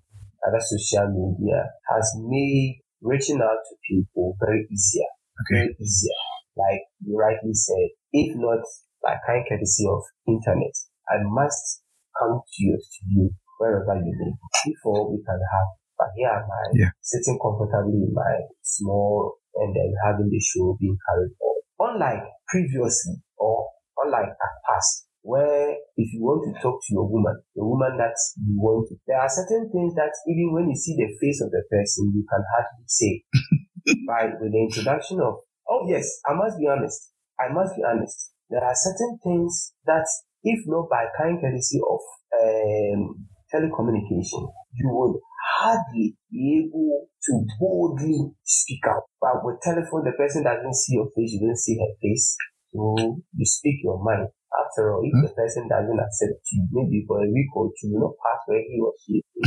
other 0.48 0.60
social 0.62 1.08
media 1.10 1.64
has 1.90 2.14
made 2.28 2.82
reaching 3.02 3.42
out 3.42 3.60
to 3.68 3.76
people 3.90 4.36
very 4.40 4.68
easier. 4.72 5.10
Okay. 5.44 5.66
Very 5.66 5.76
easier. 5.82 6.20
Like 6.56 6.82
you 7.02 7.18
rightly 7.18 7.54
said, 7.54 7.90
if 8.14 8.36
not 8.38 8.62
by 9.02 9.18
kind 9.26 9.44
courtesy 9.50 9.86
of 9.90 10.04
internet, 10.28 10.76
I 11.10 11.18
must 11.24 11.82
come 12.20 12.40
to 12.46 12.60
your 12.64 12.78
studio 12.80 13.30
wherever 13.60 13.96
you 14.00 14.14
live 14.14 14.38
before 14.66 15.12
we 15.12 15.18
can 15.24 15.40
have 15.40 15.70
But 15.98 16.10
here 16.18 16.30
am 16.30 16.50
I, 16.50 16.64
Yeah. 16.74 16.92
sitting 17.02 17.38
comfortably 17.42 18.02
in 18.06 18.14
my 18.14 18.34
small 18.62 19.38
and 19.56 19.76
then 19.76 19.94
having 20.06 20.30
the 20.30 20.40
show 20.40 20.76
being 20.80 20.98
carried 21.08 21.34
on. 21.42 21.56
Unlike 21.94 22.24
previously 22.48 23.22
or 23.38 23.70
unlike 24.04 24.36
at 24.36 24.54
past, 24.68 25.08
where 25.24 25.72
if 25.96 26.08
you 26.12 26.20
want 26.20 26.44
to 26.44 26.52
talk 26.62 26.84
to 26.84 26.90
your 26.92 27.08
woman, 27.08 27.40
the 27.56 27.64
woman 27.64 27.96
that 27.98 28.16
you 28.36 28.60
want 28.60 28.88
to, 28.92 28.96
there 29.08 29.20
are 29.20 29.32
certain 29.32 29.72
things 29.72 29.96
that 29.96 30.12
even 30.28 30.52
when 30.52 30.68
you 30.68 30.76
see 30.76 30.96
the 31.00 31.08
face 31.20 31.40
of 31.42 31.50
the 31.50 31.64
person, 31.72 32.12
you 32.12 32.28
can 32.28 32.44
hardly 32.52 32.86
say. 32.88 33.24
By 34.08 34.32
with 34.40 34.52
the 34.52 34.62
introduction 34.68 35.20
of, 35.20 35.44
oh 35.68 35.88
yes, 35.88 36.08
I 36.28 36.36
must 36.36 36.60
be 36.60 36.68
honest. 36.68 37.12
I 37.40 37.52
must 37.52 37.76
be 37.76 37.84
honest. 37.84 38.32
There 38.50 38.64
are 38.64 38.76
certain 38.76 39.20
things 39.24 39.74
that, 39.86 40.06
if 40.44 40.60
not 40.68 40.90
by 40.90 41.08
kind 41.18 41.40
courtesy 41.40 41.80
of 41.80 42.00
um, 42.40 43.26
telecommunication, 43.52 44.44
you 44.76 44.88
would 44.92 45.20
hardly 45.58 46.16
be 46.32 46.64
able 46.64 47.08
to 47.24 47.46
boldly 47.60 48.32
speak 48.44 48.84
out. 48.88 49.04
But 49.20 49.44
with 49.44 49.62
telephone, 49.62 50.04
the 50.04 50.14
person 50.18 50.44
doesn't 50.44 50.76
see 50.76 50.96
your 50.96 51.08
face, 51.16 51.34
you 51.34 51.48
don't 51.48 51.58
see 51.58 51.78
her 51.80 51.94
face. 52.02 52.36
So 52.74 53.22
you 53.38 53.46
speak 53.46 53.84
your 53.84 54.02
mind. 54.04 54.28
After 54.54 54.94
all, 54.94 55.02
if 55.06 55.14
the 55.18 55.34
person 55.34 55.66
doesn't 55.70 55.98
accept 55.98 56.42
you, 56.54 56.66
maybe 56.74 57.06
for 57.08 57.22
a 57.22 57.30
week 57.30 57.50
or 57.56 57.70
two, 57.74 57.90
you 57.90 57.98
know, 57.98 58.14
pass 58.22 58.42
where 58.46 58.62
he 58.62 58.78
or 58.82 58.94
she, 59.02 59.22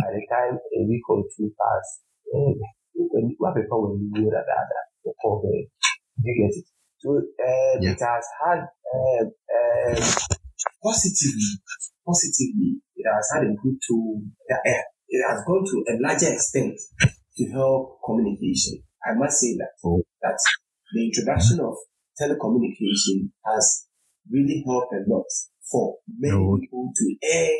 by 0.00 0.08
the 0.16 0.24
time 0.32 0.56
a 0.56 0.80
week 0.88 1.04
or 1.08 1.24
two 1.36 1.52
pass, 1.60 2.00
eh, 2.32 2.56
when 2.96 3.36
what 3.36 3.52
people 3.56 3.96
you 4.00 4.08
know 4.12 4.30
that 4.32 4.44
that 4.48 4.64
that 5.04 5.16
the 5.20 5.68
you 6.24 6.32
get 6.36 6.56
it. 6.56 6.64
So 7.00 7.16
um, 7.16 7.76
Yeah. 7.80 7.92
it 7.92 8.00
has 8.00 8.24
had 8.44 8.60
um, 8.92 9.28
positively, 10.82 11.52
positively, 12.04 12.80
it 12.96 13.06
has 13.08 13.26
had 13.34 13.44
a 13.44 13.54
good 13.56 13.76
tool. 13.86 14.22
uh, 14.50 14.54
uh, 14.56 14.82
It 15.08 15.20
has 15.28 15.40
gone 15.44 15.64
to 15.64 15.76
a 15.88 15.94
larger 16.00 16.32
extent 16.32 16.76
to 17.36 17.42
help 17.52 18.00
communication. 18.04 18.82
I 19.04 19.14
must 19.16 19.38
say 19.40 19.56
that 19.56 19.72
Oh. 19.84 20.02
that 20.22 20.36
the 20.92 21.00
introduction 21.08 21.60
of 21.60 21.76
telecommunication 22.20 23.30
has 23.46 23.86
really 24.30 24.62
helped 24.66 24.92
a 24.92 25.02
lot 25.10 25.24
for 25.70 25.96
many 26.18 26.34
Oh. 26.34 26.58
people 26.60 26.92
to 26.94 27.16
air 27.22 27.54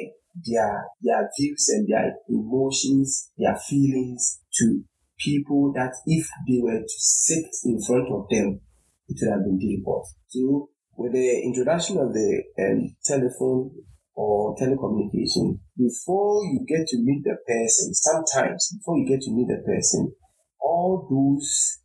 their 0.46 0.84
their 1.02 1.28
views 1.38 1.68
and 1.70 1.88
their 1.88 2.14
emotions, 2.28 3.30
their 3.36 3.56
feelings 3.68 4.40
to 4.58 4.82
people 5.18 5.72
that 5.74 5.92
if 6.06 6.26
they 6.48 6.58
were 6.62 6.80
to 6.80 6.98
sit 6.98 7.44
in 7.64 7.80
front 7.82 8.08
of 8.10 8.26
them, 8.30 8.60
it 9.08 9.16
would 9.20 9.30
have 9.30 9.44
been 9.44 9.58
difficult. 9.58 10.06
So 10.28 10.68
with 10.96 11.12
the 11.12 11.42
introduction 11.42 11.98
of 11.98 12.12
the 12.12 12.42
um, 12.58 12.94
telephone 13.04 13.70
or 14.14 14.54
telecommunication, 14.56 15.58
before 15.76 16.44
you 16.44 16.64
get 16.66 16.86
to 16.88 16.98
meet 16.98 17.22
the 17.24 17.36
person, 17.46 17.94
sometimes 17.94 18.72
before 18.78 18.98
you 18.98 19.06
get 19.06 19.20
to 19.22 19.32
meet 19.32 19.48
the 19.48 19.62
person, 19.66 20.12
all 20.60 21.06
those 21.10 21.78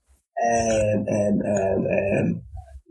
um, 0.43 1.05
um, 1.09 1.41
um, 1.45 1.85
um, 1.87 2.41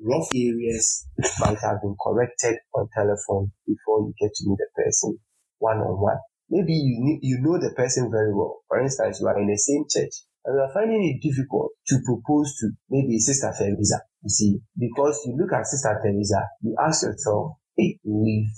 rough 0.05 0.29
areas 0.35 1.09
might 1.41 1.59
have 1.65 1.81
been 1.81 1.97
corrected 1.97 2.57
on 2.75 2.89
telephone 2.95 3.51
before 3.67 4.05
you 4.05 4.13
get 4.21 4.35
to 4.35 4.45
meet 4.47 4.59
the 4.61 4.69
person 4.77 5.19
one 5.59 5.79
on 5.79 6.01
one. 6.01 6.21
Maybe 6.51 6.75
you 6.75 7.19
you 7.23 7.41
know 7.41 7.59
the 7.59 7.73
person 7.75 8.11
very 8.11 8.35
well. 8.35 8.61
For 8.69 8.81
instance, 8.81 9.19
you 9.21 9.27
are 9.27 9.41
in 9.41 9.49
the 9.49 9.57
same 9.57 9.85
church 9.89 10.13
and 10.45 10.55
you 10.55 10.61
are 10.61 10.73
finding 10.75 11.01
it 11.09 11.25
difficult 11.25 11.73
to 11.89 11.97
propose 12.05 12.55
to 12.61 12.71
maybe 12.91 13.19
Sister 13.19 13.51
Teresa. 13.57 14.05
You 14.23 14.29
see, 14.29 14.61
because 14.79 15.25
you 15.25 15.37
look 15.41 15.53
at 15.53 15.67
Sister 15.67 15.99
Teresa, 16.03 16.49
you 16.61 16.77
ask 16.79 17.03
yourself, 17.03 17.57
hey, 17.77 17.99
if 18.05 18.53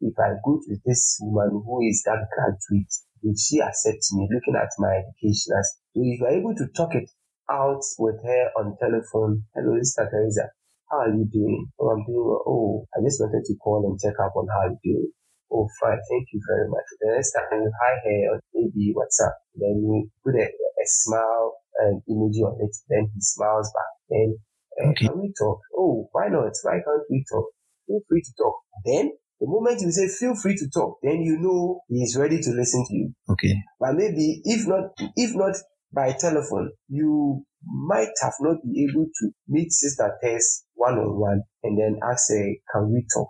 if 0.00 0.14
I 0.18 0.38
go 0.44 0.60
to 0.62 0.76
this 0.86 1.18
woman 1.20 1.62
who 1.64 1.82
is 1.82 2.02
that 2.06 2.22
graduate, 2.30 2.92
will 3.22 3.34
she 3.34 3.58
accept 3.60 4.06
me 4.12 4.28
looking 4.30 4.54
at 4.54 4.70
my 4.78 5.02
education 5.02 5.58
as 5.58 5.74
so 5.94 6.02
if 6.02 6.20
you 6.20 6.26
are 6.26 6.38
able 6.38 6.54
to 6.54 6.66
talk 6.74 6.94
it 6.94 7.10
out 7.50 7.82
with 7.98 8.16
her 8.22 8.50
on 8.58 8.76
telephone, 8.78 9.44
hello 9.54 9.78
Sister 9.78 10.08
Teresa, 10.10 10.50
how 10.90 10.98
are 11.08 11.14
you 11.14 11.26
doing? 11.30 11.66
Oh, 11.78 11.90
I'm 11.90 12.04
doing 12.06 12.24
well. 12.24 12.42
Oh, 12.46 12.86
I 12.96 13.02
just 13.04 13.20
wanted 13.20 13.44
to 13.44 13.54
call 13.56 13.84
and 13.86 13.98
check 14.00 14.14
up 14.22 14.36
on 14.36 14.46
how 14.48 14.68
you're 14.70 14.84
doing. 14.84 15.10
Oh, 15.52 15.68
fine. 15.80 15.98
Thank 16.10 16.28
you 16.32 16.40
very 16.48 16.68
much. 16.68 16.86
The 17.00 17.14
next 17.14 17.32
time 17.32 17.62
you 17.62 17.70
hi 17.70 17.92
her 18.04 18.34
on 18.34 18.40
maybe 18.54 18.94
WhatsApp, 18.96 19.34
then 19.54 19.82
you 19.82 20.10
put 20.24 20.34
a, 20.34 20.46
a 20.46 20.84
smile 20.86 21.54
and 21.80 22.02
emoji 22.10 22.42
on 22.42 22.58
it. 22.60 22.74
Then 22.88 23.10
he 23.14 23.20
smiles 23.20 23.70
back. 23.74 23.92
Then, 24.10 24.38
uh, 24.82 24.90
Okay. 24.90 25.06
can 25.06 25.20
we 25.20 25.32
talk? 25.38 25.60
Oh, 25.76 26.08
why 26.12 26.28
not? 26.28 26.52
Why 26.62 26.80
can't 26.84 27.06
we 27.10 27.24
talk? 27.30 27.46
Feel 27.86 28.00
free 28.08 28.22
to 28.22 28.32
talk. 28.36 28.56
Then, 28.84 29.12
the 29.40 29.46
moment 29.46 29.80
you 29.82 29.90
say 29.90 30.08
feel 30.08 30.34
free 30.34 30.56
to 30.56 30.66
talk, 30.70 30.98
then 31.02 31.20
you 31.22 31.38
know 31.38 31.80
he 31.88 32.02
is 32.02 32.16
ready 32.16 32.40
to 32.40 32.50
listen 32.50 32.84
to 32.88 32.94
you. 32.94 33.12
Okay. 33.28 33.54
But 33.80 33.94
maybe 33.94 34.40
if 34.44 34.66
not, 34.66 34.92
if 35.16 35.34
not 35.34 35.56
by 35.94 36.12
telephone, 36.18 36.72
you 36.88 37.44
might 37.66 38.12
have 38.22 38.34
not 38.40 38.56
been 38.62 38.88
able 38.90 39.06
to 39.06 39.30
meet 39.48 39.72
Sister 39.72 40.12
Tess 40.22 40.64
one 40.74 40.98
on 40.98 41.18
one 41.18 41.42
and 41.62 41.78
then 41.78 41.98
ask 42.02 42.30
her, 42.30 42.52
can 42.72 42.92
we 42.92 43.06
talk? 43.14 43.28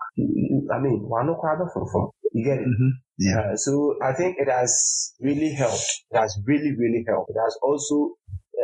I 0.73 0.81
mean, 0.81 1.01
one 1.07 1.29
from. 1.93 2.11
You 2.33 2.45
get 2.45 2.59
it? 2.59 2.67
Mm-hmm. 2.67 2.89
Yeah. 3.19 3.41
Uh, 3.53 3.57
so 3.57 3.95
I 4.03 4.13
think 4.13 4.37
it 4.39 4.51
has 4.51 5.15
really 5.21 5.53
helped. 5.53 5.87
It 6.11 6.19
has 6.19 6.37
really, 6.47 6.75
really 6.77 7.05
helped. 7.07 7.31
It 7.31 7.37
has 7.41 7.57
also 7.63 8.15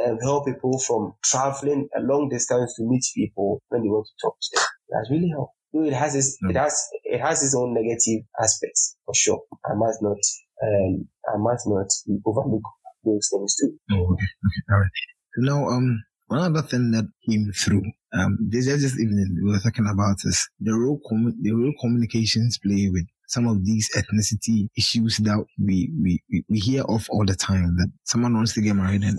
um, 0.04 0.18
helped 0.20 0.48
people 0.48 0.78
from 0.80 1.14
traveling 1.24 1.88
a 1.96 2.00
long 2.00 2.28
distance 2.28 2.74
to 2.76 2.82
meet 2.82 3.04
people 3.14 3.62
when 3.68 3.82
they 3.82 3.88
want 3.88 4.06
to 4.06 4.26
talk 4.26 4.36
to 4.40 4.48
them. 4.56 4.64
It 4.88 4.96
has 4.96 5.10
really 5.10 5.28
helped. 5.28 5.54
Though 5.72 5.84
it 5.84 5.92
has 5.92 6.16
its, 6.16 6.36
it 6.42 6.56
has, 6.56 6.88
it 7.04 7.20
has 7.20 7.44
its 7.44 7.54
own 7.54 7.74
negative 7.74 8.26
aspects 8.42 8.96
for 9.06 9.14
sure. 9.14 9.40
I 9.64 9.74
must 9.74 10.02
not, 10.02 10.18
um, 10.64 11.06
I 11.32 11.36
must 11.36 11.68
not 11.68 11.86
overlook 12.26 12.62
those 13.04 13.28
things 13.32 13.56
too. 13.60 13.78
Oh, 13.92 14.12
okay. 14.12 14.24
Okay. 14.46 14.62
All 14.72 14.78
right. 14.80 14.90
So 15.34 15.42
now, 15.42 15.68
um, 15.68 16.02
one 16.28 16.40
other 16.40 16.62
thing 16.66 16.90
that 16.92 17.06
came 17.28 17.50
through, 17.52 17.82
um, 18.12 18.38
this 18.50 18.66
just 18.66 18.82
this 18.82 19.00
evening 19.00 19.38
we 19.42 19.50
were 19.50 19.58
talking 19.58 19.86
about 19.86 20.16
is 20.24 20.48
the 20.60 20.72
role 20.72 21.00
commu- 21.10 21.36
the 21.40 21.52
role 21.52 21.74
communications 21.80 22.58
play 22.58 22.88
with 22.90 23.06
some 23.30 23.46
of 23.46 23.64
these 23.64 23.88
ethnicity 23.96 24.68
issues 24.76 25.18
that 25.18 25.44
we, 25.62 25.90
we, 26.02 26.20
we, 26.48 26.58
hear 26.58 26.82
of 26.82 27.06
all 27.10 27.24
the 27.24 27.34
time 27.34 27.76
that 27.76 27.88
someone 28.04 28.34
wants 28.34 28.52
to 28.54 28.60
get 28.60 28.74
married 28.74 29.04
and 29.04 29.18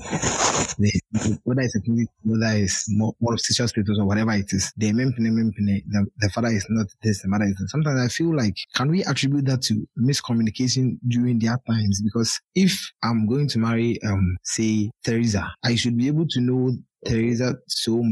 they, 0.80 0.92
whether 1.44 1.62
it's 1.62 1.78
ethnicity, 1.78 2.08
whether 2.24 2.58
it's 2.58 2.86
more, 2.90 3.14
of 3.22 3.40
social 3.40 3.70
status 3.70 3.98
or 3.98 4.06
whatever 4.06 4.34
it 4.34 4.52
is, 4.52 4.72
the, 4.76 4.92
mempene, 4.92 5.32
mempene, 5.32 5.82
the, 5.88 6.06
the 6.18 6.30
father 6.30 6.50
is 6.50 6.66
not 6.70 6.88
this, 7.02 7.22
the 7.22 7.30
mother 7.30 7.46
is 7.46 7.56
this. 7.58 7.72
Sometimes 7.72 8.02
I 8.02 8.08
feel 8.10 8.36
like, 8.36 8.56
can 8.76 8.92
we 8.92 9.04
attribute 9.06 9.46
that 9.46 9.62
to 9.64 9.88
miscommunication 9.98 10.98
during 11.08 11.40
their 11.40 11.58
times? 11.66 12.02
Because 12.02 12.38
if 12.54 12.78
I'm 13.04 13.26
going 13.28 13.48
to 13.48 13.60
marry, 13.60 13.98
um, 14.04 14.38
say, 14.44 14.92
Teresa, 15.06 15.54
I 15.64 15.76
should 15.76 15.98
be 15.98 16.08
able 16.08 16.28
to 16.28 16.42
know 16.42 16.72
Teresa 17.06 17.56
so. 17.68 18.04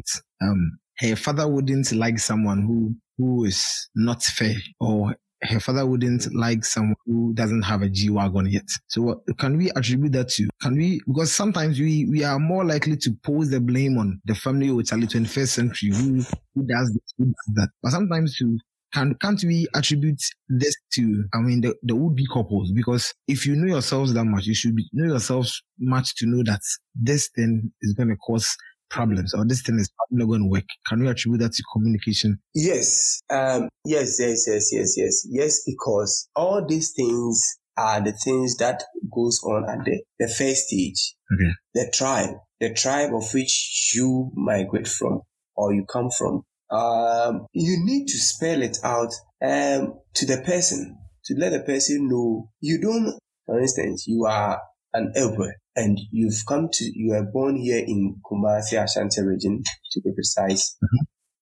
Um, 0.41 0.79
her 0.99 1.15
father 1.15 1.47
wouldn't 1.47 1.91
like 1.93 2.19
someone 2.19 2.61
who, 2.61 2.95
who 3.17 3.45
is 3.45 3.89
not 3.95 4.21
fair 4.21 4.55
or 4.79 5.15
her 5.43 5.59
father 5.59 5.85
wouldn't 5.85 6.33
like 6.33 6.65
someone 6.65 6.95
who 7.05 7.33
doesn't 7.33 7.61
have 7.61 7.81
a 7.81 7.89
G 7.89 8.09
wagon 8.09 8.49
yet. 8.49 8.67
So 8.87 9.01
what, 9.01 9.19
can 9.37 9.57
we 9.57 9.71
attribute 9.71 10.11
that 10.13 10.29
to? 10.29 10.49
Can 10.61 10.75
we, 10.75 11.01
because 11.07 11.31
sometimes 11.31 11.79
we, 11.79 12.05
we 12.05 12.23
are 12.23 12.39
more 12.39 12.65
likely 12.65 12.97
to 12.97 13.11
pose 13.23 13.49
the 13.49 13.59
blame 13.59 13.97
on 13.97 14.21
the 14.25 14.35
family 14.35 14.69
or 14.69 14.83
Charlie 14.83 15.07
21st 15.07 15.47
century 15.47 15.91
who, 15.93 16.23
who 16.55 16.67
does 16.67 16.91
this, 16.93 17.13
who 17.17 17.25
does 17.25 17.53
that. 17.55 17.69
But 17.81 17.91
sometimes 17.91 18.37
to, 18.37 18.57
can, 18.93 19.15
can't 19.21 19.41
we 19.43 19.67
attribute 19.75 20.21
this 20.49 20.75
to, 20.93 21.23
I 21.33 21.39
mean, 21.39 21.61
the, 21.61 21.75
the 21.83 21.95
would-be 21.95 22.25
couples? 22.33 22.71
Because 22.71 23.13
if 23.27 23.45
you 23.45 23.55
know 23.55 23.67
yourselves 23.67 24.13
that 24.15 24.25
much, 24.25 24.45
you 24.45 24.55
should 24.55 24.75
be, 24.75 24.89
know 24.93 25.11
yourselves 25.11 25.61
much 25.79 26.15
to 26.15 26.25
know 26.25 26.43
that 26.43 26.61
this 26.95 27.29
thing 27.35 27.71
is 27.81 27.93
going 27.93 28.09
to 28.09 28.15
cause 28.17 28.57
problems 28.89 29.33
or 29.33 29.45
this 29.45 29.61
thing 29.61 29.79
is 29.79 29.89
not 30.11 30.27
going 30.27 30.41
to 30.41 30.49
work. 30.49 30.65
Can 30.87 31.01
we 31.01 31.09
attribute 31.09 31.41
that 31.41 31.53
to 31.53 31.63
communication? 31.73 32.39
Yes, 32.53 33.21
um, 33.29 33.69
yes, 33.85 34.17
yes, 34.19 34.45
yes, 34.47 34.69
yes, 34.71 34.93
yes, 34.97 35.27
yes, 35.29 35.63
because 35.65 36.29
all 36.35 36.65
these 36.65 36.93
things 36.95 37.41
are 37.77 38.01
the 38.01 38.13
things 38.23 38.57
that 38.57 38.83
goes 39.13 39.39
on 39.43 39.69
at 39.69 39.85
the, 39.85 40.01
the 40.19 40.27
first 40.27 40.67
stage. 40.67 41.15
Okay. 41.33 41.51
The 41.73 41.91
tribe, 41.93 42.35
the 42.59 42.73
tribe 42.73 43.13
of 43.13 43.33
which 43.33 43.93
you 43.95 44.31
migrate 44.33 44.87
from 44.87 45.21
or 45.55 45.73
you 45.73 45.85
come 45.85 46.09
from. 46.17 46.43
Um, 46.71 47.47
you 47.53 47.77
need 47.83 48.07
to 48.07 48.17
spell 48.17 48.61
it 48.61 48.77
out, 48.83 49.13
um, 49.41 49.99
to 50.15 50.25
the 50.25 50.43
person 50.45 50.97
to 51.29 51.35
let 51.35 51.51
the 51.51 51.59
person 51.59 52.07
know 52.09 52.49
you 52.59 52.81
don't, 52.81 53.17
for 53.45 53.59
instance, 53.59 54.05
you 54.07 54.25
are 54.25 54.59
an 54.93 55.11
Elber 55.15 55.53
and 55.75 55.99
you've 56.11 56.43
come 56.47 56.69
to, 56.71 56.91
you 56.93 57.13
are 57.13 57.23
born 57.23 57.55
here 57.57 57.79
in 57.85 58.17
Kumasi, 58.25 58.81
Ashanti 58.83 59.21
region, 59.21 59.63
to 59.91 60.01
be 60.01 60.11
precise 60.13 60.77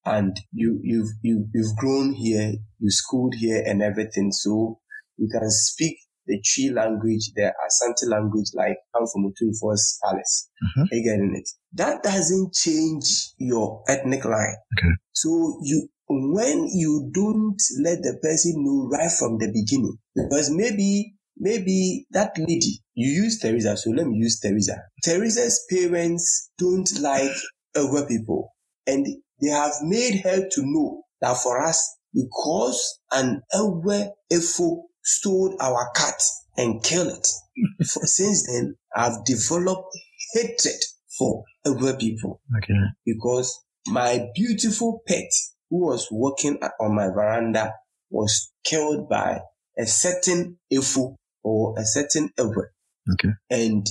and 0.05 0.39
you 0.51 0.79
you've 0.83 1.09
you, 1.21 1.47
you've 1.53 1.75
grown 1.75 2.13
here, 2.13 2.53
you 2.79 2.89
schooled 2.91 3.35
here 3.35 3.63
and 3.65 3.81
everything, 3.81 4.31
so 4.31 4.79
you 5.17 5.27
can 5.29 5.49
speak 5.49 5.97
the 6.25 6.41
Twi 6.41 6.73
language, 6.73 7.31
the 7.35 7.53
Asante 7.65 8.09
language, 8.09 8.47
like 8.53 8.77
I'm 8.95 9.07
from 9.07 9.31
Otumfuo's 9.31 9.99
palace. 10.03 10.49
Mhm. 10.63 10.91
Are 10.91 10.95
you 10.95 11.03
getting 11.03 11.35
it? 11.35 11.49
That 11.73 12.03
doesn't 12.03 12.53
change 12.53 13.31
your 13.37 13.83
ethnic 13.87 14.25
line. 14.25 14.55
Okay. 14.77 14.93
So 15.13 15.59
you 15.63 15.89
when 16.09 16.67
you 16.73 17.11
don't 17.13 17.61
let 17.83 18.01
the 18.01 18.17
person 18.21 18.63
know 18.63 18.87
right 18.89 19.11
from 19.11 19.37
the 19.39 19.51
beginning, 19.51 19.97
because 20.15 20.49
maybe 20.49 21.16
maybe 21.39 22.05
that 22.11 22.37
lady, 22.37 22.81
you 22.93 23.23
use 23.23 23.39
Teresa, 23.39 23.77
so 23.77 23.91
let 23.91 24.07
me 24.07 24.17
use 24.17 24.39
Teresa. 24.39 24.75
Teresa's 25.03 25.65
parents 25.69 26.51
don't 26.57 26.89
like 27.01 27.31
Ewe 27.75 28.05
people, 28.07 28.51
and 28.85 29.05
they 29.41 29.49
have 29.49 29.73
made 29.81 30.21
her 30.23 30.47
to 30.49 30.61
know 30.63 31.03
that 31.21 31.37
for 31.37 31.63
us, 31.63 31.97
because 32.13 32.99
an 33.11 33.41
Ewe 33.53 34.11
Efo 34.31 34.81
stole 35.03 35.55
our 35.61 35.89
cat 35.95 36.19
and 36.57 36.83
killed 36.83 37.09
it. 37.09 37.27
Since 37.85 38.47
then, 38.47 38.75
I've 38.95 39.23
developed 39.25 39.95
hatred 40.33 40.81
for 41.17 41.43
Ewe 41.65 41.95
people 41.97 42.41
Okay. 42.57 42.73
because 43.05 43.59
my 43.87 44.27
beautiful 44.35 45.01
pet 45.07 45.29
who 45.69 45.85
was 45.87 46.07
walking 46.11 46.59
on 46.79 46.95
my 46.95 47.07
veranda 47.07 47.73
was 48.09 48.51
killed 48.63 49.07
by 49.09 49.39
a 49.77 49.85
certain 49.85 50.57
Efo 50.73 51.15
or 51.47 51.79
a 51.79 51.85
certain 51.85 52.29
Ewe. 52.37 52.65
Okay. 53.13 53.33
And 53.49 53.85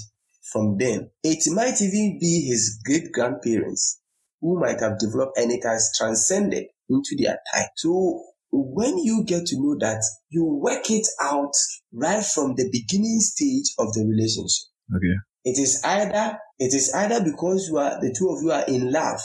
from 0.52 0.76
then, 0.78 1.10
it 1.24 1.42
might 1.52 1.80
even 1.80 2.18
be 2.20 2.46
his 2.48 2.78
great 2.84 3.10
grandparents 3.12 3.98
who 4.40 4.60
might 4.60 4.80
have 4.80 4.98
developed 4.98 5.38
and 5.38 5.50
it 5.50 5.64
has 5.64 5.90
transcended 5.96 6.66
into 6.90 7.16
their 7.18 7.38
time. 7.54 7.68
So 7.76 8.22
when 8.52 8.98
you 8.98 9.24
get 9.26 9.46
to 9.46 9.56
know 9.56 9.76
that, 9.80 10.02
you 10.28 10.44
work 10.44 10.90
it 10.90 11.06
out 11.22 11.54
right 11.92 12.24
from 12.24 12.54
the 12.56 12.68
beginning 12.70 13.20
stage 13.20 13.72
of 13.78 13.92
the 13.94 14.04
relationship. 14.04 14.66
Okay. 14.94 15.16
It 15.44 15.58
is 15.58 15.82
either 15.84 16.38
it 16.58 16.74
is 16.74 16.92
either 16.94 17.24
because 17.24 17.68
you 17.68 17.78
are 17.78 18.00
the 18.00 18.14
two 18.16 18.28
of 18.28 18.42
you 18.42 18.50
are 18.52 18.64
in 18.66 18.92
love, 18.92 19.20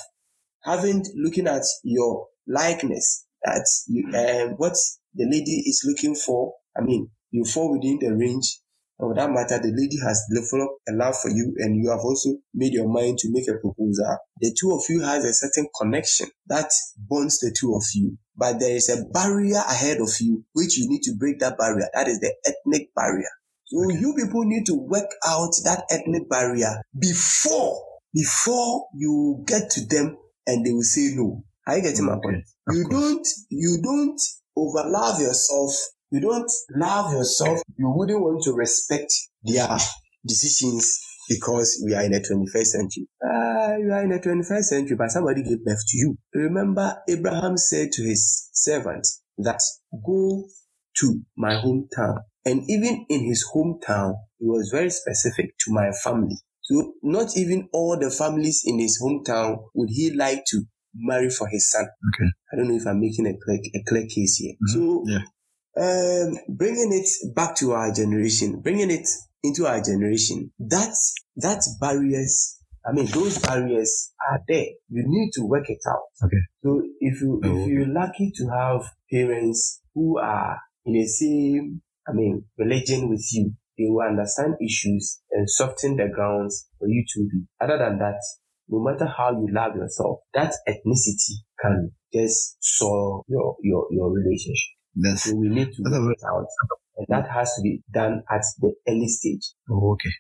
having 0.63 1.03
looking 1.15 1.47
at 1.47 1.63
your 1.83 2.27
likeness 2.47 3.25
that 3.43 3.67
you 3.87 4.07
um, 4.07 4.55
what 4.57 4.75
the 5.15 5.25
lady 5.25 5.63
is 5.65 5.83
looking 5.85 6.15
for. 6.15 6.53
I 6.77 6.81
mean, 6.81 7.09
you 7.31 7.43
fall 7.45 7.71
within 7.73 7.99
the 7.99 8.15
range, 8.15 8.59
and 8.99 9.09
for 9.09 9.15
that 9.15 9.31
matter, 9.31 9.57
the 9.59 9.73
lady 9.75 9.97
has 10.05 10.21
developed 10.33 10.81
a 10.87 10.93
love 10.93 11.15
for 11.19 11.29
you, 11.29 11.53
and 11.57 11.75
you 11.75 11.89
have 11.89 11.99
also 12.01 12.37
made 12.53 12.73
your 12.73 12.87
mind 12.87 13.17
to 13.19 13.31
make 13.31 13.47
a 13.47 13.57
proposal. 13.59 14.17
The 14.39 14.55
two 14.59 14.71
of 14.71 14.83
you 14.89 15.01
has 15.01 15.25
a 15.25 15.33
certain 15.33 15.67
connection 15.79 16.27
that 16.47 16.71
bonds 16.97 17.39
the 17.39 17.55
two 17.57 17.73
of 17.75 17.83
you, 17.95 18.17
but 18.37 18.59
there 18.59 18.75
is 18.75 18.89
a 18.89 19.03
barrier 19.11 19.57
ahead 19.67 19.99
of 20.01 20.09
you 20.19 20.43
which 20.53 20.77
you 20.77 20.87
need 20.89 21.01
to 21.03 21.15
break 21.17 21.39
that 21.39 21.57
barrier. 21.57 21.87
That 21.93 22.07
is 22.07 22.19
the 22.19 22.33
ethnic 22.45 22.89
barrier. 22.95 23.29
So 23.65 23.89
you 23.89 24.13
people 24.15 24.43
need 24.43 24.65
to 24.67 24.75
work 24.75 25.09
out 25.25 25.51
that 25.63 25.85
ethnic 25.89 26.29
barrier 26.29 26.81
before 26.99 27.81
before 28.13 28.87
you 28.93 29.43
get 29.47 29.69
to 29.71 29.85
them 29.87 30.17
and 30.45 30.65
they 30.65 30.73
will 30.73 30.81
say 30.83 31.11
no. 31.15 31.43
Are 31.67 31.77
you 31.77 31.83
getting 31.83 32.05
my 32.05 32.17
point? 32.21 32.43
of 32.67 32.75
You 32.75 32.83
course. 32.89 33.01
don't 33.01 33.27
you 33.49 33.79
don't 33.81 34.21
overlove 34.57 35.19
yourself. 35.21 35.71
You 36.12 36.19
don't 36.19 36.52
love 36.76 37.13
yourself. 37.13 37.62
You 37.78 37.89
wouldn't 37.89 38.21
want 38.21 38.43
to 38.43 38.54
respect 38.54 39.12
their 39.43 39.78
decisions 40.28 41.00
because 41.30 41.82
we 41.86 41.93
are 41.93 42.04
in 42.04 42.12
the 42.12 42.19
21st 42.19 42.65
century. 42.65 43.08
Ah, 43.24 43.76
you 43.78 43.91
are 43.91 44.04
in 44.04 44.10
the 44.10 44.19
21st 44.19 44.63
century, 44.63 44.97
but 44.97 45.10
somebody 45.10 45.41
gave 45.43 45.63
birth 45.63 45.80
to 45.88 45.97
you. 45.97 46.17
Remember, 46.34 46.97
Abraham 47.08 47.58
said 47.58 47.91
to 47.93 48.04
his 48.04 48.50
servant 48.52 49.08
that 49.38 49.62
go 50.06 50.43
to 51.00 51.21
my 51.38 51.56
hometown. 51.56 52.17
And 52.45 52.69
even 52.69 53.06
in 53.08 53.24
his 53.24 53.47
hometown, 53.56 54.15
he 54.39 54.47
was 54.47 54.69
very 54.74 54.89
specific 54.89 55.52
to 55.65 55.71
my 55.71 55.91
family. 56.04 56.36
So 56.63 56.93
not 57.04 57.38
even 57.38 57.69
all 57.71 57.97
the 57.97 58.10
families 58.12 58.63
in 58.65 58.80
his 58.80 59.02
hometown 59.02 59.63
would 59.76 59.89
he 59.91 60.12
like 60.13 60.43
to 60.47 60.63
marry 60.93 61.30
for 61.30 61.47
his 61.47 61.71
son. 61.71 61.86
Okay. 61.86 62.30
I 62.52 62.58
don't 62.58 62.67
know 62.67 62.76
if 62.76 62.86
I'm 62.86 63.00
making 63.00 63.28
a 63.28 63.34
clear, 63.43 63.60
a 63.76 63.84
clear 63.88 64.04
case 64.08 64.36
here. 64.38 64.54
Mhm. 64.62 64.74
So 64.74 65.04
Yeah. 65.08 65.19
Um, 65.77 66.38
bringing 66.49 66.91
it 66.91 67.36
back 67.36 67.55
to 67.57 67.71
our 67.73 67.93
generation, 67.93 68.60
bringing 68.62 68.91
it 68.91 69.07
into 69.43 69.65
our 69.65 69.81
generation, 69.81 70.51
that 70.60 70.95
that 71.38 71.62
barriers. 71.79 72.57
I 72.86 72.93
mean, 72.93 73.05
those 73.07 73.38
barriers 73.38 74.12
are 74.31 74.39
there. 74.47 74.65
You 74.89 75.03
need 75.05 75.31
to 75.34 75.41
work 75.45 75.69
it 75.69 75.81
out. 75.88 76.01
Okay. 76.23 76.38
So 76.63 76.81
if 76.99 77.21
you 77.21 77.39
if 77.43 77.67
you're 77.67 77.88
lucky 77.88 78.31
to 78.36 78.47
have 78.49 78.91
parents 79.12 79.81
who 79.93 80.17
are 80.17 80.60
in 80.86 80.93
the 80.93 81.05
same, 81.05 81.81
I 82.07 82.13
mean, 82.13 82.45
religion 82.57 83.10
with 83.10 83.23
you, 83.31 83.53
they 83.77 83.86
will 83.88 84.01
understand 84.01 84.55
issues 84.60 85.21
and 85.31 85.49
soften 85.49 85.95
the 85.95 86.07
grounds 86.07 86.67
for 86.79 86.88
you 86.88 87.05
to 87.13 87.27
be. 87.31 87.45
Other 87.62 87.77
than 87.77 87.99
that, 87.99 88.19
no 88.67 88.79
matter 88.84 89.05
how 89.05 89.31
you 89.31 89.47
love 89.51 89.75
yourself, 89.75 90.19
that 90.34 90.53
ethnicity 90.67 91.36
can 91.62 91.91
just 92.13 92.57
soil 92.60 93.23
your 93.27 93.57
your 93.62 93.88
your 93.91 94.12
relationship. 94.12 94.80
That's 94.95 95.23
So 95.23 95.36
we 95.36 95.49
need 95.49 95.71
to 95.73 95.84
That's 95.84 95.95
a 95.95 96.01
work 96.01 96.17
out. 96.27 96.45
And 96.97 97.08
that 97.10 97.30
has 97.32 97.54
to 97.56 97.62
be 97.62 97.82
done 97.93 98.23
at 98.30 98.43
the 98.60 98.73
early 98.88 99.08
stage. 99.08 99.54
oh, 99.69 99.93
okay. 99.93 100.12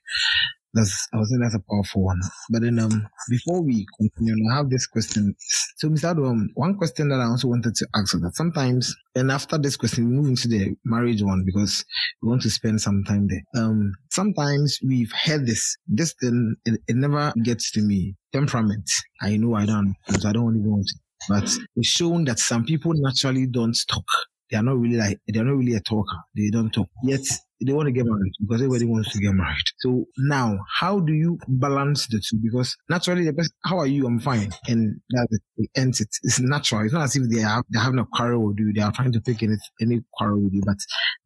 That's 0.73 1.09
I 1.13 1.17
was 1.17 1.29
saying 1.29 1.41
that's 1.41 1.55
a 1.55 1.59
powerful 1.69 2.03
one. 2.03 2.21
But 2.49 2.61
then 2.61 2.79
um 2.79 3.07
before 3.29 3.61
we 3.61 3.85
continue, 3.99 4.49
I 4.51 4.55
have 4.57 4.69
this 4.69 4.87
question. 4.87 5.35
So 5.75 5.89
Mr. 5.89 6.11
Adam, 6.11 6.49
one 6.53 6.77
question 6.77 7.09
that 7.09 7.19
I 7.19 7.25
also 7.25 7.49
wanted 7.49 7.75
to 7.75 7.87
ask 7.93 8.15
is 8.15 8.21
that 8.21 8.35
sometimes 8.35 8.95
and 9.15 9.31
after 9.31 9.57
this 9.57 9.75
question 9.75 10.07
we 10.07 10.15
move 10.15 10.27
into 10.29 10.47
the 10.47 10.73
marriage 10.85 11.21
one 11.23 11.43
because 11.45 11.83
we 12.21 12.29
want 12.29 12.41
to 12.43 12.49
spend 12.49 12.79
some 12.79 13.03
time 13.03 13.27
there. 13.27 13.43
Um 13.61 13.91
sometimes 14.11 14.79
we've 14.87 15.11
heard 15.11 15.45
this. 15.45 15.75
This 15.87 16.13
thing 16.21 16.55
it, 16.65 16.79
it 16.87 16.95
never 16.95 17.33
gets 17.43 17.71
to 17.71 17.81
me. 17.81 18.15
Temperament. 18.31 18.89
I 19.21 19.35
know 19.35 19.55
I 19.55 19.65
don't 19.65 19.93
so 20.21 20.29
I 20.29 20.31
don't 20.31 20.55
even 20.55 20.71
want 20.71 20.87
to. 20.87 20.95
But 21.27 21.57
it's 21.75 21.87
shown 21.87 22.23
that 22.25 22.39
some 22.39 22.63
people 22.63 22.93
naturally 22.95 23.45
don't 23.45 23.77
talk. 23.89 24.05
They 24.51 24.57
are 24.57 24.63
not 24.63 24.77
really 24.79 24.97
like 24.97 25.19
they're 25.27 25.45
not 25.45 25.57
really 25.57 25.75
a 25.75 25.79
talker. 25.81 26.17
They 26.35 26.49
don't 26.51 26.71
talk. 26.71 26.89
Yet 27.03 27.21
they 27.65 27.73
want 27.73 27.87
to 27.87 27.91
get 27.91 28.05
married 28.05 28.33
because 28.41 28.61
everybody 28.61 28.85
wants 28.85 29.11
to 29.13 29.19
get 29.19 29.33
married. 29.33 29.63
So 29.79 30.05
now, 30.17 30.59
how 30.79 30.99
do 30.99 31.13
you 31.13 31.39
balance 31.47 32.07
the 32.07 32.19
two? 32.19 32.37
Because 32.43 32.75
naturally, 32.89 33.25
the 33.25 33.33
person, 33.33 33.51
how 33.65 33.79
are 33.79 33.87
you? 33.87 34.05
I'm 34.05 34.19
fine, 34.19 34.51
and 34.67 34.99
that's 35.09 35.39
it. 35.57 35.69
Ends 35.75 36.01
it. 36.01 36.09
It's 36.23 36.39
natural. 36.39 36.85
It's 36.85 36.93
not 36.93 37.03
as 37.03 37.15
if 37.15 37.29
they 37.29 37.41
have 37.41 37.63
they're 37.69 37.81
having 37.81 37.99
a 37.99 38.05
quarrel 38.05 38.47
with 38.47 38.59
you. 38.59 38.73
They 38.73 38.81
are 38.81 38.91
trying 38.91 39.11
to 39.11 39.21
pick 39.21 39.43
any 39.43 39.57
any 39.81 40.01
quarrel 40.13 40.41
with 40.41 40.53
you, 40.53 40.61
but 40.65 40.77